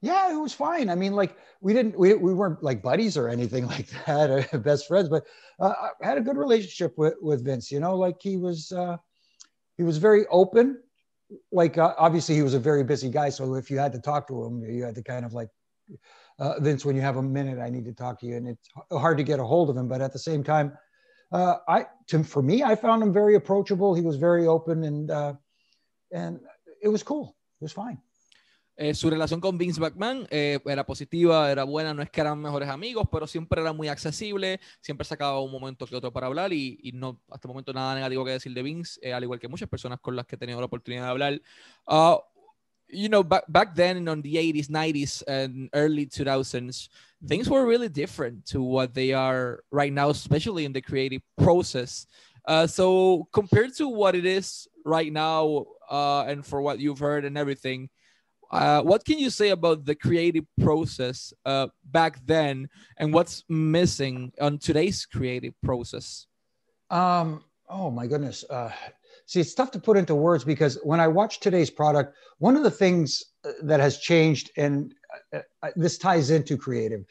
yeah, 0.05 0.31
it 0.31 0.37
was 0.37 0.53
fine. 0.53 0.91
I 0.91 0.95
mean, 0.95 1.15
like 1.15 1.35
we 1.63 1.73
didn't, 1.73 1.99
we, 1.99 2.13
we 2.13 2.35
weren't 2.35 2.63
like 2.63 2.83
buddies 2.83 3.17
or 3.17 3.29
anything 3.29 3.67
like 3.75 3.89
that, 4.07 4.31
or 4.31 4.59
best 4.59 4.87
friends, 4.87 5.09
but 5.09 5.25
uh, 5.59 5.73
I 6.03 6.07
had 6.07 6.19
a 6.19 6.21
good 6.21 6.37
relationship 6.37 6.93
with, 6.99 7.15
with 7.23 7.43
Vince, 7.45 7.73
you 7.73 7.81
know, 7.81 7.97
like 7.97 8.17
he 8.21 8.37
was, 8.37 8.71
uh, 8.71 8.99
he 9.79 9.83
was 9.83 9.97
very 9.97 10.27
open. 10.31 10.79
Like, 11.51 11.79
uh, 11.79 11.95
obviously 11.97 12.35
he 12.35 12.43
was 12.43 12.53
a 12.53 12.59
very 12.59 12.85
busy 12.85 13.09
guy. 13.09 13.31
So 13.31 13.55
if 13.55 13.71
you 13.71 13.79
had 13.79 13.93
to 13.93 13.99
talk 13.99 14.29
to 14.29 14.45
him, 14.45 14.63
you 14.63 14.85
had 14.85 14.95
to 14.95 15.03
kind 15.03 15.25
of 15.25 15.33
like, 15.33 15.49
uh, 16.39 16.61
Vince, 16.61 16.85
when 16.85 16.97
you 16.97 17.03
have 17.03 17.17
a 17.17 17.23
minute, 17.23 17.59
I 17.59 17.71
need 17.71 17.87
to 17.87 17.95
talk 17.95 18.21
to 18.21 18.27
you. 18.27 18.37
And 18.37 18.47
it's 18.47 18.69
hard 18.93 19.17
to 19.17 19.25
get 19.25 19.41
a 19.41 19.45
hold 19.45 19.71
of 19.71 19.77
him. 19.77 19.89
But 19.89 20.03
at 20.03 20.13
the 20.13 20.19
same 20.19 20.45
time, 20.45 20.77
uh, 21.35 21.57
I, 21.67 21.87
to, 22.07 22.23
for 22.25 22.43
me, 22.43 22.63
I 22.63 22.77
found 22.77 23.03
him 23.03 23.13
very 23.13 23.35
approachable. 23.35 23.95
He 23.95 24.03
was 24.03 24.17
very 24.17 24.47
open 24.47 24.85
and, 24.85 25.11
uh, 25.11 25.35
and 26.13 26.41
it 26.81 26.89
was 26.89 27.03
cool. 27.03 27.37
It 27.61 27.65
was 27.65 27.73
fine. 27.73 27.99
Eh, 28.77 28.93
su 28.95 29.09
relación 29.09 29.41
con 29.41 29.57
Vince 29.57 29.81
McMahon 29.81 30.27
eh, 30.31 30.59
era 30.65 30.85
positiva, 30.85 31.51
era 31.51 31.63
buena, 31.63 31.95
no 31.95 32.03
es 32.03 32.11
que 32.11 32.21
eran 32.21 32.41
mejores 32.41 32.69
amigos, 32.69 33.07
pero 33.11 33.29
siempre 33.29 33.61
era 33.61 33.73
muy 33.73 33.87
accesible, 33.87 34.61
siempre 34.81 35.05
sacaba 35.05 35.41
un 35.41 35.53
momento 35.53 35.87
que 35.87 35.95
otro 35.95 36.13
para 36.13 36.27
hablar 36.27 36.53
y, 36.53 36.81
y 36.83 36.91
no, 36.91 37.21
hasta 37.31 37.47
el 37.47 37.51
momento 37.51 37.73
nada 37.73 37.95
negativo 37.95 38.25
que 38.25 38.33
decir 38.33 38.53
de 38.53 38.63
Vince, 38.65 38.99
eh, 39.01 39.13
al 39.13 39.23
igual 39.23 39.39
que 39.39 39.47
muchas 39.47 39.69
personas 39.69 40.01
con 40.01 40.17
las 40.17 40.27
que 40.27 40.35
he 40.35 40.39
tenido 40.39 40.59
la 40.59 40.67
oportunidad 40.67 41.05
de 41.05 41.09
hablar. 41.09 41.43
Uh, 41.87 42.19
you 42.95 43.09
know, 43.09 43.23
back, 43.23 43.45
back 43.49 43.75
then 43.75 44.09
on 44.09 44.23
the 44.23 44.35
80s, 44.37 44.69
90s, 44.69 45.23
and 45.27 45.69
early 45.75 46.07
2000s, 46.07 46.89
things 47.27 47.49
were 47.49 47.67
really 47.67 47.89
different 47.89 48.47
to 48.47 48.63
what 48.63 48.95
they 48.95 49.13
are 49.13 49.63
right 49.71 49.93
now, 49.93 50.11
especially 50.11 50.65
in 50.65 50.73
the 50.73 50.81
creative 50.81 51.23
process. 51.37 52.07
Uh, 52.47 52.67
so 52.67 53.27
compared 53.33 53.75
to 53.75 53.89
what 53.89 54.15
it 54.15 54.27
is 54.27 54.69
right 54.85 55.13
now, 55.13 55.65
uh, 55.91 56.25
and 56.25 56.45
for 56.45 56.63
what 56.63 56.79
you've 56.79 56.99
heard 56.99 57.25
and 57.25 57.37
everything, 57.37 57.89
uh, 58.51 58.83
what 58.83 59.05
can 59.05 59.19
you 59.19 59.31
say 59.31 59.51
about 59.51 59.85
the 59.85 59.95
creative 59.95 60.45
process 60.61 61.33
uh, 61.45 61.67
back 61.85 62.21
then 62.25 62.69
and 62.99 63.13
what's 63.13 63.43
missing 63.49 64.33
on 64.41 64.59
today's 64.59 65.07
creative 65.07 65.55
process? 65.63 66.27
Um, 66.91 67.43
oh 67.69 67.91
my 67.91 68.07
goodness. 68.07 68.45
Uh, 69.25 69.27
see, 69.27 69.41
it's 69.41 69.55
tough 69.55 69.71
to 69.73 69.79
put 69.79 69.97
into 69.97 70.15
words 70.15 70.45
because 70.45 70.79
when 70.83 71.01
I 71.01 71.09
watch 71.09 71.41
today's 71.41 71.71
product, 71.71 72.17
one 72.39 72.57
of 72.57 72.63
the 72.63 72.71
things 72.71 73.23
uh, 73.45 73.53
that 73.63 73.81
has 73.81 73.99
changed, 73.99 74.51
and 74.57 74.95
uh, 75.33 75.41
uh, 75.63 75.71
this 75.77 75.99
ties 75.99 76.31
into 76.31 76.57
creative, 76.57 77.05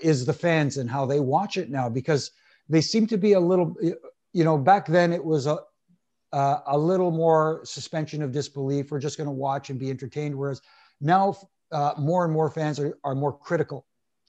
is 0.00 0.26
the 0.26 0.32
fans 0.34 0.76
and 0.76 0.90
how 0.90 1.06
they 1.06 1.18
watch 1.18 1.56
it 1.56 1.70
now 1.70 1.88
because 1.88 2.30
they 2.68 2.82
seem 2.82 3.06
to 3.06 3.16
be 3.16 3.32
a 3.32 3.40
little, 3.40 3.74
you 4.32 4.44
know, 4.44 4.58
back 4.58 4.86
then 4.86 5.12
it 5.14 5.24
was 5.24 5.46
a, 5.46 5.58
uh, 6.32 6.60
a 6.66 6.78
little 6.78 7.10
more 7.10 7.60
suspension 7.64 8.22
of 8.22 8.32
disbelief. 8.32 8.90
We're 8.90 8.98
just 8.98 9.16
going 9.16 9.28
to 9.28 9.32
watch 9.32 9.70
and 9.70 9.78
be 9.78 9.90
entertained. 9.90 10.34
Whereas 10.36 10.60
now, 11.00 11.36
uh, 11.72 11.94
more 11.98 12.24
and 12.24 12.32
more 12.32 12.50
fans 12.50 12.78
are, 12.78 12.98
are 13.02 13.14
more 13.14 13.32
critical 13.32 13.86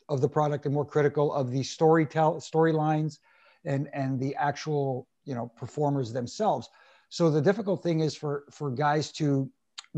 of 0.09 0.21
the 0.21 0.29
product 0.29 0.65
and 0.65 0.73
more 0.73 0.85
critical 0.85 1.33
of 1.33 1.51
the 1.51 1.63
story 1.63 2.05
tell 2.05 2.35
storylines 2.35 3.19
and 3.65 3.89
and 3.93 4.19
the 4.19 4.35
actual 4.35 5.07
you 5.25 5.35
know 5.35 5.51
performers 5.57 6.13
themselves. 6.13 6.69
So 7.13 7.29
the 7.29 7.41
difficult 7.41 7.83
thing 7.83 7.99
is 7.99 8.15
for 8.15 8.45
for 8.49 8.71
guys 8.71 9.11
to 9.11 9.47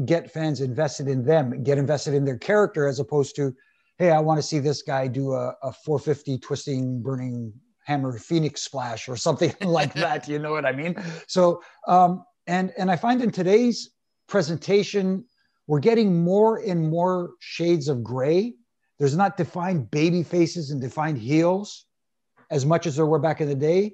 get 0.04 0.30
fans 0.30 0.60
invested 0.60 1.08
in 1.08 1.24
them, 1.24 1.64
get 1.64 1.78
invested 1.78 2.14
in 2.14 2.26
their 2.26 2.38
character, 2.38 2.90
as 2.90 3.00
opposed 3.00 3.38
to 3.38 3.56
hey, 3.98 4.12
I 4.12 4.20
want 4.20 4.38
to 4.38 4.44
see 4.44 4.60
this 4.60 4.82
guy 4.82 5.08
do 5.08 5.32
a, 5.32 5.56
a 5.64 5.72
450 5.72 6.40
twisting, 6.40 7.02
burning 7.02 7.54
hammer 7.86 8.20
phoenix 8.20 8.64
splash 8.64 9.08
or 9.08 9.16
something 9.16 9.54
like 9.62 9.94
that. 9.94 10.28
You 10.28 10.40
know 10.40 10.52
what 10.52 10.66
I 10.66 10.74
mean? 10.74 11.02
So, 11.28 11.62
um, 11.88 12.26
and 12.48 12.74
and 12.78 12.92
I 12.92 12.98
find 12.98 13.22
in 13.22 13.32
today's 13.32 13.92
presentation, 14.28 15.24
we're 15.68 15.80
getting 15.80 16.22
more 16.22 16.58
and 16.58 16.90
more 16.90 17.36
shades 17.40 17.88
of 17.88 18.04
gray. 18.04 18.56
There's 19.00 19.16
not 19.16 19.38
defined 19.38 19.90
baby 19.90 20.22
faces 20.22 20.70
and 20.70 20.82
defined 20.82 21.20
heels 21.20 21.86
as 22.52 22.66
much 22.66 22.86
as 22.86 22.98
there 22.98 23.06
were 23.06 23.20
back 23.20 23.40
in 23.40 23.48
the 23.48 23.56
day. 23.56 23.94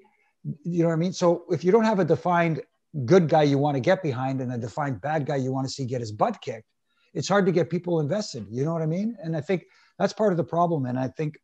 You 0.64 0.82
know 0.82 0.88
what 0.88 0.96
I 0.96 0.98
mean? 0.98 1.14
So 1.14 1.44
if 1.52 1.64
you 1.64 1.72
don't 1.72 1.86
have 1.86 2.00
a 2.00 2.06
defined 2.06 2.64
good 3.06 3.30
guy 3.30 3.44
you 3.44 3.58
want 3.58 3.76
to 3.76 3.82
get 3.82 4.04
behind 4.04 4.42
and 4.42 4.52
a 4.52 4.58
defined 4.58 5.02
bad 5.02 5.26
guy 5.26 5.38
you 5.38 5.52
want 5.52 5.68
to 5.68 5.74
see 5.74 5.86
get 5.86 6.02
his 6.02 6.12
butt 6.12 6.42
kicked, 6.42 6.68
it's 7.14 7.28
hard 7.28 7.46
to 7.46 7.52
get 7.52 7.70
people 7.70 8.00
invested. 8.00 8.46
You 8.50 8.66
know 8.66 8.74
what 8.74 8.82
I 8.82 8.86
mean? 8.86 9.18
And 9.24 9.36
I 9.36 9.42
think 9.42 9.66
that's 9.98 10.14
part 10.14 10.34
of 10.34 10.38
the 10.38 10.44
problem. 10.44 10.86
And 10.86 11.00
I 11.00 11.08
think 11.08 11.38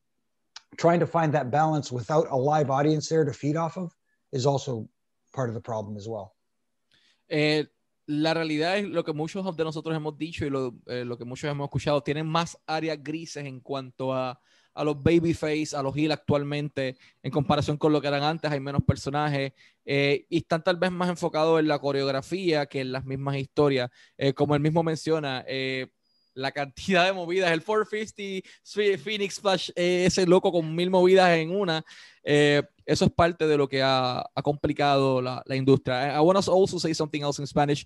trying 0.78 1.00
to 1.00 1.08
find 1.08 1.34
that 1.34 1.52
balance 1.52 1.92
without 1.92 2.28
a 2.30 2.36
live 2.36 2.70
audience 2.70 3.10
there 3.10 3.24
to 3.24 3.34
feed 3.34 3.56
off 3.56 3.78
of 3.78 3.94
is 4.32 4.46
also 4.46 4.88
part 5.34 5.50
of 5.50 5.56
the 5.56 5.62
problem 5.62 5.98
as 5.98 6.08
well. 6.08 6.34
Eh, 7.30 7.66
la 8.08 8.34
realidad 8.34 8.78
es 8.78 8.86
lo 8.86 9.04
que 9.04 9.14
muchos 9.14 9.44
de 9.56 9.64
nosotros 9.64 9.96
hemos 9.96 10.18
dicho 10.18 10.46
y 10.46 10.50
lo, 10.50 10.76
eh, 10.88 11.04
lo 11.04 11.18
que 11.18 11.26
muchos 11.26 11.50
hemos 11.50 11.66
escuchado, 11.66 12.02
tienen 12.02 12.26
más 12.26 12.58
áreas 12.66 12.98
grises 13.02 13.46
en 13.46 13.60
cuanto 13.60 14.14
a, 14.14 14.40
a 14.78 14.84
los 14.84 15.02
babyface, 15.02 15.76
a 15.76 15.82
los 15.82 15.96
heel 15.96 16.12
actualmente, 16.12 16.98
en 17.24 17.32
comparación 17.32 17.78
con 17.78 17.92
lo 17.92 18.00
que 18.00 18.08
eran 18.08 18.24
antes, 18.24 18.50
hay 18.52 18.60
menos 18.60 18.84
personajes 18.84 19.54
eh, 19.86 20.26
y 20.30 20.38
están 20.38 20.64
tal 20.64 20.78
vez 20.78 20.92
más 20.92 21.10
enfocados 21.10 21.60
en 21.60 21.68
la 21.68 21.80
coreografía 21.80 22.68
que 22.68 22.82
en 22.82 22.92
las 22.92 23.04
mismas 23.04 23.38
historias. 23.38 23.90
Eh, 24.18 24.34
como 24.34 24.56
él 24.56 24.62
mismo 24.62 24.84
menciona, 24.84 25.44
eh, 25.48 25.88
la 26.36 26.52
cantidad 26.52 27.06
de 27.06 27.14
movidas, 27.14 27.52
el 27.52 27.64
450 27.64 29.04
Phoenix 29.04 29.40
Flash, 29.40 29.72
ese 29.76 30.28
loco 30.28 30.52
con 30.52 30.76
mil 30.76 30.92
movidas 30.92 31.32
en 31.32 31.50
una, 31.50 31.84
eso 32.24 33.06
es 33.06 33.12
parte 33.12 33.48
de 33.48 33.58
lo 33.58 33.68
que 33.68 33.82
ha, 33.82 34.20
ha 34.20 34.42
complicado 34.44 35.20
la, 35.20 35.42
la 35.48 35.56
industria. 35.56 36.16
I 36.16 36.20
want 36.20 36.40
to 36.46 36.52
also 36.54 36.78
say 36.78 36.94
something 36.94 37.22
else 37.22 37.42
in 37.42 37.48
Spanish. 37.48 37.84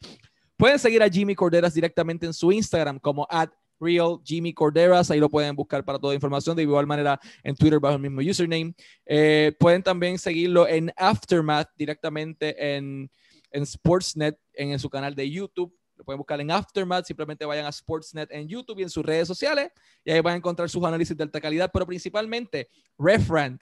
Pueden 0.58 0.78
seguir 0.78 1.02
a 1.02 1.10
Jimmy 1.10 1.34
Corderas 1.34 1.74
directamente 1.74 2.26
en 2.26 2.34
su 2.34 2.52
Instagram 2.52 3.00
como 3.00 3.26
at 3.30 3.50
Real 3.82 4.20
Jimmy 4.24 4.54
Corderas, 4.54 5.10
ahí 5.10 5.20
lo 5.20 5.30
pueden 5.30 5.56
buscar 5.56 5.84
para 5.84 6.00
toda 6.00 6.13
información, 6.13 6.56
de 6.56 6.62
igual 6.62 6.86
manera 6.86 7.20
en 7.44 7.56
Twitter 7.56 7.80
bajo 7.80 7.96
el 7.96 8.02
mismo 8.02 8.22
username. 8.22 8.74
Eh, 9.06 9.54
pueden 9.60 9.82
también 9.82 10.20
seguirlo 10.20 10.67
en 10.67 10.94
Aftermath 10.96 11.70
directamente 11.76 12.76
en, 12.76 13.10
en 13.50 13.63
Sportsnet, 13.63 14.38
en, 14.54 14.72
en 14.72 14.80
su 14.80 14.89
canal 14.89 15.15
de 15.15 15.30
YouTube. 15.30 15.76
Lo 15.96 16.06
pueden 16.06 16.17
buscar 16.17 16.39
en 16.41 16.50
Aftermath, 16.50 17.06
simplemente 17.06 17.46
vayan 17.46 17.65
a 17.65 17.72
Sportsnet 17.72 18.32
en 18.32 18.48
YouTube 18.48 18.80
y 18.80 18.84
en 18.84 18.89
sus 18.89 19.06
redes 19.06 19.28
sociales 19.28 19.72
y 20.04 20.12
ahí 20.12 20.20
van 20.22 20.34
a 20.34 20.38
encontrar 20.38 20.70
sus 20.70 20.84
análisis 20.84 21.15
de 21.15 21.24
alta 21.24 21.39
calidad, 21.39 21.70
pero 21.72 21.86
principalmente 21.86 22.70
Refrand 22.98 23.62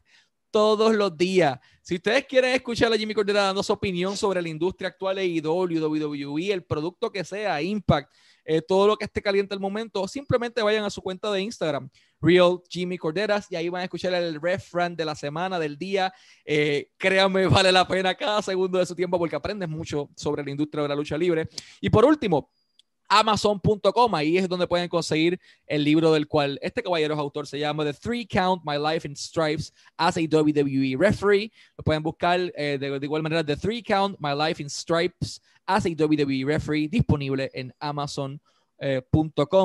todos 0.52 0.96
los 0.96 1.16
días. 1.18 1.60
Si 1.82 1.96
ustedes 1.96 2.26
quieren 2.26 2.54
escuchar 2.54 2.92
a 2.94 2.98
Jimmy 2.98 3.14
Cordera 3.14 3.44
dando 3.44 3.64
su 3.64 3.74
opinión 3.74 4.16
sobre 4.16 4.42
la 4.42 4.50
industria 4.50 4.90
actual 4.90 5.16
de 5.16 5.26
IW, 5.26 5.80
WWE, 5.80 6.52
el 6.52 6.64
producto 6.64 7.12
que 7.12 7.24
sea, 7.24 7.62
Impact, 7.62 8.12
eh, 8.46 8.62
todo 8.62 8.88
lo 8.88 8.98
que 8.98 9.06
esté 9.06 9.22
caliente 9.22 9.54
al 9.54 9.60
momento, 9.60 10.08
simplemente 10.08 10.62
vayan 10.62 10.84
a 10.84 10.90
su 10.90 11.02
cuenta 11.02 11.32
de 11.32 11.42
Instagram, 11.42 11.90
Real 12.20 12.62
Jimmy 12.70 12.98
Corderas, 12.98 13.46
y 13.52 13.56
ahí 13.56 13.70
van 13.70 13.82
a 13.82 13.84
escuchar 13.84 14.14
el 14.14 14.42
refrán 14.42 14.96
de 14.96 15.06
la 15.06 15.16
semana, 15.16 15.60
del 15.60 15.78
día. 15.78 16.12
Eh, 16.46 16.90
créanme, 16.98 17.48
vale 17.48 17.72
la 17.72 17.88
pena 17.88 18.16
cada 18.16 18.42
segundo 18.42 18.80
de 18.80 18.86
su 18.86 18.96
tiempo 18.96 19.18
porque 19.18 19.36
aprendes 19.36 19.70
mucho 19.70 20.10
sobre 20.16 20.44
la 20.44 20.52
industria 20.52 20.84
de 20.84 20.90
la 20.90 20.96
lucha 20.96 21.18
libre. 21.18 21.48
Y 21.82 21.90
por 21.90 22.06
último, 22.06 22.52
Amazon.com, 23.10 24.14
ahí 24.14 24.38
es 24.38 24.48
donde 24.48 24.68
pueden 24.68 24.88
conseguir 24.88 25.40
el 25.66 25.84
libro 25.84 26.14
del 26.14 26.28
cual 26.28 26.60
este 26.62 26.84
caballero 26.84 27.16
es 27.16 27.20
autor, 27.20 27.48
se 27.48 27.58
llama 27.58 27.84
The 27.84 27.94
Three 27.94 28.26
Count 28.26 28.62
My 28.64 28.78
Life 28.78 29.08
in 29.08 29.16
Stripes 29.16 29.74
as 29.98 30.16
a 30.16 30.22
WWE 30.22 30.96
Referee. 30.96 31.52
Lo 31.76 31.84
pueden 31.84 32.04
buscar 32.04 32.40
eh, 32.56 32.78
de, 32.80 33.00
de, 33.00 33.06
igual 33.06 33.24
manera, 33.24 33.44
The 33.44 33.56
Three 33.56 33.82
Count 33.82 34.18
My 34.20 34.34
Life 34.34 34.62
in 34.62 34.70
Stripes 34.70 35.42
as 35.68 35.86
a 35.86 35.90
WWE 35.90 36.46
Referee, 36.46 36.88
disponible 36.88 37.50
en 37.54 37.74
Amazon.com. 37.82 38.40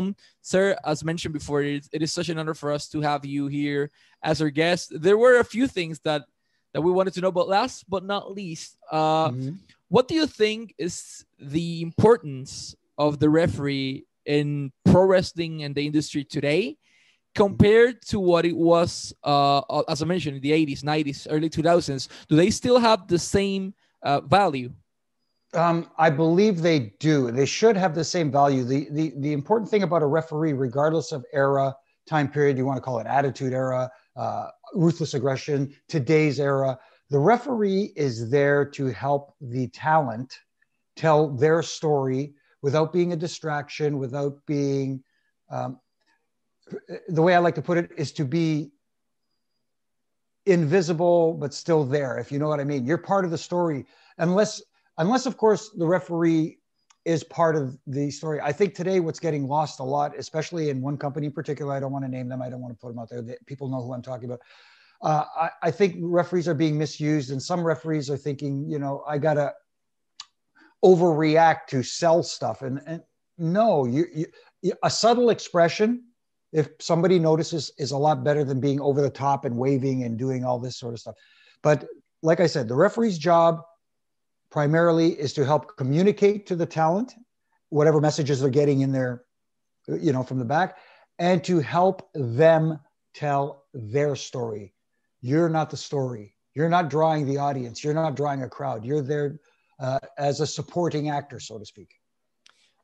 Uh, 0.08 0.12
Sir, 0.40 0.76
as 0.84 1.04
mentioned 1.04 1.34
before, 1.34 1.62
it, 1.62 1.86
it 1.92 2.02
is 2.02 2.12
such 2.12 2.30
an 2.30 2.38
honor 2.38 2.54
for 2.54 2.72
us 2.72 2.88
to 2.88 3.02
have 3.02 3.24
you 3.26 3.46
here 3.46 3.90
as 4.22 4.40
our 4.40 4.50
guest. 4.50 4.90
There 5.00 5.18
were 5.18 5.38
a 5.38 5.44
few 5.44 5.66
things 5.66 6.00
that 6.00 6.22
that 6.72 6.80
we 6.80 6.90
wanted 6.90 7.14
to 7.14 7.20
know, 7.20 7.30
but 7.30 7.48
last 7.48 7.88
but 7.88 8.04
not 8.04 8.32
least, 8.34 8.76
uh, 8.90 9.30
mm 9.30 9.40
-hmm. 9.40 9.54
what 9.88 10.08
do 10.08 10.14
you 10.14 10.26
think 10.26 10.74
is 10.76 11.24
the 11.38 11.80
importance 11.80 12.74
of 12.98 13.18
the 13.18 13.28
referee 13.28 14.06
in 14.26 14.72
pro 14.84 15.04
wrestling 15.04 15.62
and 15.62 15.74
the 15.74 15.86
industry 15.86 16.24
today 16.24 16.76
compared 17.34 18.00
to 18.02 18.20
what 18.20 18.44
it 18.44 18.56
was, 18.56 19.12
uh, 19.24 19.82
as 19.88 20.02
I 20.02 20.06
mentioned, 20.06 20.36
in 20.36 20.42
the 20.42 20.52
80s, 20.52 20.82
90s, 20.82 21.26
early 21.30 21.50
2000s? 21.50 22.08
Do 22.28 22.36
they 22.36 22.50
still 22.50 22.78
have 22.78 23.08
the 23.08 23.18
same 23.18 23.74
uh, 24.02 24.20
value? 24.20 24.72
Um, 25.52 25.90
I 25.98 26.10
believe 26.10 26.62
they 26.62 26.94
do. 26.98 27.30
They 27.30 27.46
should 27.46 27.76
have 27.76 27.94
the 27.94 28.04
same 28.04 28.30
value. 28.30 28.64
The, 28.64 28.88
the, 28.90 29.12
the 29.18 29.32
important 29.32 29.70
thing 29.70 29.82
about 29.82 30.02
a 30.02 30.06
referee, 30.06 30.52
regardless 30.52 31.12
of 31.12 31.24
era, 31.32 31.74
time 32.06 32.28
period, 32.28 32.58
you 32.58 32.66
want 32.66 32.76
to 32.76 32.80
call 32.80 32.98
it 32.98 33.06
attitude 33.06 33.52
era, 33.52 33.90
uh, 34.16 34.48
ruthless 34.74 35.14
aggression, 35.14 35.74
today's 35.88 36.40
era, 36.40 36.78
the 37.10 37.18
referee 37.18 37.92
is 37.96 38.30
there 38.30 38.64
to 38.64 38.86
help 38.86 39.34
the 39.40 39.68
talent 39.68 40.38
tell 40.96 41.28
their 41.28 41.62
story 41.62 42.34
without 42.64 42.94
being 42.94 43.12
a 43.12 43.16
distraction, 43.16 43.98
without 43.98 44.38
being, 44.46 45.04
um, 45.50 45.78
the 47.08 47.20
way 47.20 47.34
I 47.34 47.38
like 47.38 47.56
to 47.56 47.62
put 47.62 47.76
it 47.76 47.90
is 47.98 48.10
to 48.12 48.24
be 48.24 48.70
invisible 50.46 51.34
but 51.34 51.52
still 51.52 51.84
there. 51.84 52.16
If 52.16 52.32
you 52.32 52.38
know 52.38 52.48
what 52.48 52.60
I 52.60 52.64
mean, 52.64 52.86
you're 52.86 52.96
part 52.96 53.26
of 53.26 53.30
the 53.30 53.36
story, 53.36 53.84
unless 54.16 54.62
unless 54.96 55.26
of 55.26 55.36
course 55.36 55.72
the 55.76 55.86
referee 55.86 56.58
is 57.04 57.22
part 57.22 57.54
of 57.54 57.76
the 57.86 58.10
story. 58.10 58.40
I 58.40 58.50
think 58.50 58.74
today 58.74 58.98
what's 58.98 59.20
getting 59.20 59.46
lost 59.46 59.78
a 59.80 59.84
lot, 59.84 60.16
especially 60.16 60.70
in 60.70 60.80
one 60.80 60.96
company 60.96 61.26
in 61.26 61.32
particular, 61.32 61.74
I 61.74 61.80
don't 61.80 61.92
want 61.92 62.06
to 62.06 62.10
name 62.10 62.30
them, 62.30 62.40
I 62.40 62.48
don't 62.48 62.62
want 62.62 62.72
to 62.72 62.80
put 62.80 62.88
them 62.88 62.98
out 62.98 63.10
there. 63.10 63.22
People 63.44 63.68
know 63.68 63.82
who 63.82 63.92
I'm 63.92 64.00
talking 64.00 64.24
about. 64.24 64.40
Uh, 65.02 65.24
I, 65.36 65.50
I, 65.64 65.70
think 65.70 65.96
referees 65.98 66.48
are 66.48 66.54
being 66.54 66.78
misused, 66.78 67.30
and 67.30 67.42
some 67.42 67.62
referees 67.62 68.08
are 68.08 68.16
thinking, 68.16 68.64
you 68.66 68.78
know, 68.78 69.04
I 69.06 69.18
gotta 69.18 69.52
overreact 70.84 71.66
to 71.68 71.82
sell 71.82 72.22
stuff. 72.22 72.62
And, 72.62 72.80
and 72.86 73.02
no, 73.38 73.86
you, 73.86 74.06
you, 74.62 74.72
a 74.82 74.90
subtle 74.90 75.30
expression, 75.30 76.04
if 76.52 76.68
somebody 76.78 77.18
notices, 77.18 77.72
is 77.78 77.90
a 77.90 77.96
lot 77.96 78.22
better 78.22 78.44
than 78.44 78.60
being 78.60 78.80
over 78.80 79.00
the 79.00 79.10
top 79.10 79.44
and 79.44 79.56
waving 79.56 80.04
and 80.04 80.18
doing 80.18 80.44
all 80.44 80.58
this 80.58 80.76
sort 80.76 80.94
of 80.94 81.00
stuff. 81.00 81.14
But 81.62 81.86
like 82.22 82.40
I 82.40 82.46
said, 82.46 82.68
the 82.68 82.74
referee's 82.74 83.18
job 83.18 83.60
primarily 84.50 85.08
is 85.12 85.32
to 85.34 85.44
help 85.44 85.76
communicate 85.76 86.46
to 86.46 86.56
the 86.56 86.66
talent 86.66 87.12
whatever 87.70 88.00
messages 88.00 88.40
they're 88.40 88.50
getting 88.50 88.82
in 88.82 88.92
there, 88.92 89.24
you 89.88 90.12
know, 90.12 90.22
from 90.22 90.38
the 90.38 90.44
back, 90.44 90.78
and 91.18 91.42
to 91.44 91.58
help 91.58 92.08
them 92.14 92.78
tell 93.14 93.64
their 93.74 94.14
story. 94.14 94.74
You're 95.20 95.48
not 95.48 95.70
the 95.70 95.76
story. 95.76 96.36
You're 96.54 96.68
not 96.68 96.88
drawing 96.88 97.26
the 97.26 97.38
audience. 97.38 97.82
You're 97.82 97.94
not 97.94 98.14
drawing 98.14 98.42
a 98.42 98.48
crowd. 98.48 98.84
You're 98.84 99.02
there 99.02 99.40
uh, 99.78 99.98
as 100.16 100.40
a 100.40 100.46
supporting 100.46 101.10
actor, 101.10 101.40
so 101.40 101.58
to 101.58 101.64
speak. 101.64 101.94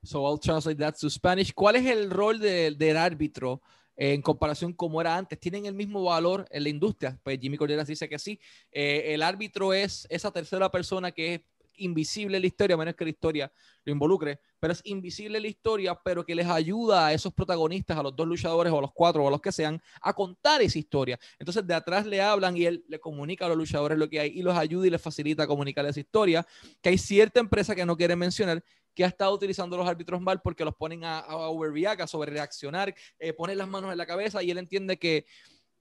So 0.05 0.24
I'll 0.24 0.38
translate 0.38 0.79
that 0.79 0.96
to 1.00 1.11
Spanish. 1.11 1.53
¿Cuál 1.53 1.76
es 1.76 1.87
el 1.87 2.11
rol 2.11 2.38
de, 2.38 2.70
del 2.70 2.96
árbitro 2.96 3.61
en 3.96 4.22
comparación 4.22 4.72
como 4.72 5.00
era 5.00 5.16
antes? 5.16 5.38
¿Tienen 5.38 5.66
el 5.66 5.74
mismo 5.74 6.03
valor 6.05 6.46
en 6.50 6.62
la 6.62 6.68
industria? 6.70 7.18
Pues 7.22 7.38
Jimmy 7.38 7.59
Corderas 7.59 7.87
dice 7.87 8.09
que 8.09 8.18
sí. 8.18 8.40
Eh, 8.72 9.12
el 9.14 9.22
árbitro 9.22 9.74
es 9.74 10.07
esa 10.09 10.31
tercera 10.31 10.70
persona 10.70 11.12
que 11.12 11.44
invisible 11.81 12.38
la 12.40 12.47
historia, 12.47 12.75
a 12.75 12.79
menos 12.79 12.95
que 12.95 13.05
la 13.05 13.11
historia 13.11 13.53
lo 13.85 13.93
involucre, 13.93 14.40
pero 14.59 14.73
es 14.73 14.81
invisible 14.85 15.40
la 15.40 15.49
historia, 15.49 15.99
pero 16.05 16.25
que 16.25 16.35
les 16.35 16.47
ayuda 16.47 17.07
a 17.07 17.12
esos 17.12 17.33
protagonistas, 17.33 17.99
a 17.99 18.03
los 18.03 18.14
dos 18.14 18.27
luchadores 18.27 18.73
o 18.73 18.79
a 18.79 18.83
los 18.83 18.93
cuatro 18.93 19.25
o 19.25 19.29
a 19.29 19.31
los 19.31 19.40
que 19.40 19.53
sean, 19.53 19.81
a 20.01 20.12
contar 20.12 20.62
esa 20.62 20.79
historia. 20.79 21.19
Entonces 21.38 21.66
de 21.66 21.75
atrás 21.75 22.07
le 22.07 22.21
hablan 22.21 22.57
y 22.57 22.66
él 22.66 22.85
le 22.88 23.01
comunica 23.01 23.47
a 23.47 23.49
los 23.49 23.57
luchadores 23.57 23.99
lo 23.99 24.09
que 24.09 24.21
hay 24.21 24.31
y 24.38 24.43
los 24.43 24.57
ayuda 24.57 24.87
y 24.87 24.90
les 24.90 25.03
facilita 25.03 25.47
comunicar 25.47 25.85
esa 25.87 26.01
historia, 26.01 26.47
que 26.81 26.90
hay 26.90 26.99
cierta 26.99 27.40
empresa 27.40 27.75
que 27.75 27.87
no 27.87 27.97
quiere 27.97 28.16
mencionar 28.16 28.62
que 28.95 29.05
ha 29.05 29.09
estado 29.09 29.33
utilizando 29.33 29.77
los 29.77 29.88
árbitros 29.88 30.21
mal 30.21 30.40
porque 30.43 30.64
los 30.64 30.75
ponen 30.75 31.05
a, 31.05 31.21
a 31.21 31.49
overreact, 31.49 32.03
a 32.03 32.07
sobre 32.07 32.33
reaccionar, 32.33 32.95
eh, 33.19 33.33
ponen 33.33 33.59
las 33.59 33.69
manos 33.69 33.93
en 33.93 33.99
la 33.99 34.07
cabeza 34.07 34.43
y 34.43 34.51
él 34.51 34.59
entiende 34.59 34.99
que, 34.99 35.27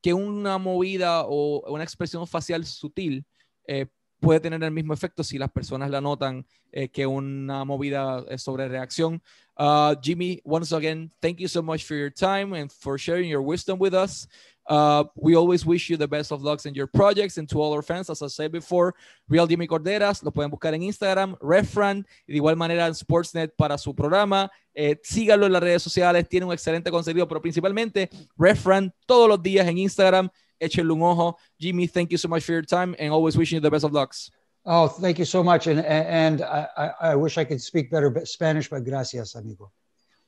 que 0.01 0.13
una 0.13 0.57
movida 0.57 1.25
o 1.25 1.63
una 1.71 1.83
expresión 1.83 2.25
facial 2.27 2.65
sutil 2.65 3.25
eh, 3.67 3.87
puede 4.19 4.39
tener 4.39 4.63
el 4.63 4.71
mismo 4.71 4.93
efecto 4.93 5.23
si 5.23 5.37
las 5.37 5.51
personas 5.51 5.89
la 5.89 6.01
notan 6.01 6.45
eh, 6.71 6.89
que 6.89 7.05
una 7.05 7.63
movida 7.65 8.23
eh, 8.29 8.37
sobre 8.37 8.67
reacción. 8.67 9.21
Uh, 9.57 9.95
Jimmy, 10.01 10.41
once 10.45 10.71
again, 10.73 11.11
thank 11.21 11.37
you 11.39 11.47
so 11.47 11.61
much 11.61 11.83
for 11.83 11.95
your 11.95 12.11
time 12.11 12.53
and 12.53 12.71
for 12.71 12.97
sharing 12.97 13.29
your 13.29 13.41
wisdom 13.41 13.77
with 13.79 13.93
us. 13.93 14.27
Uh, 14.69 15.03
we 15.15 15.35
always 15.35 15.65
wish 15.65 15.89
you 15.89 15.97
the 15.97 16.07
best 16.07 16.31
of 16.31 16.43
lucks 16.43 16.67
in 16.67 16.75
your 16.75 16.85
projects 16.85 17.39
and 17.39 17.49
to 17.49 17.59
all 17.59 17.73
our 17.73 17.81
fans, 17.81 18.07
as 18.09 18.21
I 18.21 18.27
said 18.27 18.51
before, 18.51 18.93
Real 19.27 19.47
Jimmy 19.47 19.65
Corderas, 19.65 20.21
lo 20.21 20.31
pueden 20.31 20.51
buscar 20.51 20.75
en 20.75 20.83
Instagram, 20.83 21.35
Refran, 21.41 22.05
de 22.27 22.35
igual 22.35 22.55
manera 22.55 22.85
en 22.85 22.93
Sportsnet 22.93 23.55
para 23.57 23.79
su 23.79 23.95
programa. 23.95 24.51
Eh, 24.75 24.99
síganlo 25.01 25.47
en 25.47 25.53
las 25.53 25.63
redes 25.63 25.81
sociales, 25.81 26.29
tiene 26.29 26.45
un 26.45 26.53
excelente 26.53 26.91
contenido, 26.91 27.27
pero 27.27 27.41
principalmente 27.41 28.11
Refran 28.37 28.93
todos 29.07 29.27
los 29.27 29.41
días 29.41 29.67
en 29.67 29.79
Instagram. 29.79 30.29
Échenle 30.61 30.91
un 30.91 31.01
ojo. 31.01 31.37
Jimmy, 31.59 31.87
thank 31.87 32.11
you 32.11 32.17
so 32.17 32.27
much 32.27 32.43
for 32.43 32.53
your 32.53 32.61
time 32.61 32.95
and 32.99 33.11
always 33.11 33.37
wishing 33.37 33.57
you 33.57 33.61
the 33.61 33.71
best 33.71 33.85
of 33.85 33.93
lucks. 33.93 34.31
Oh, 34.65 34.87
thank 34.87 35.17
you 35.17 35.25
so 35.25 35.43
much. 35.43 35.67
And 35.67 35.79
and 35.85 36.41
I, 36.41 36.91
I 37.01 37.15
wish 37.15 37.37
I 37.37 37.45
could 37.45 37.61
speak 37.61 37.89
better 37.89 38.13
Spanish, 38.25 38.69
but 38.69 38.83
gracias, 38.83 39.35
amigo. 39.35 39.71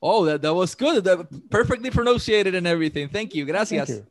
Oh, 0.01 0.25
that, 0.25 0.41
that 0.41 0.53
was 0.53 0.73
good. 0.73 1.03
That 1.03 1.49
perfectly 1.49 1.91
pronunciated 1.91 2.55
and 2.55 2.65
everything. 2.65 3.09
Thank 3.09 3.35
you. 3.35 3.45
Gracias. 3.45 3.87
Thank 3.87 3.99
you. 3.99 4.07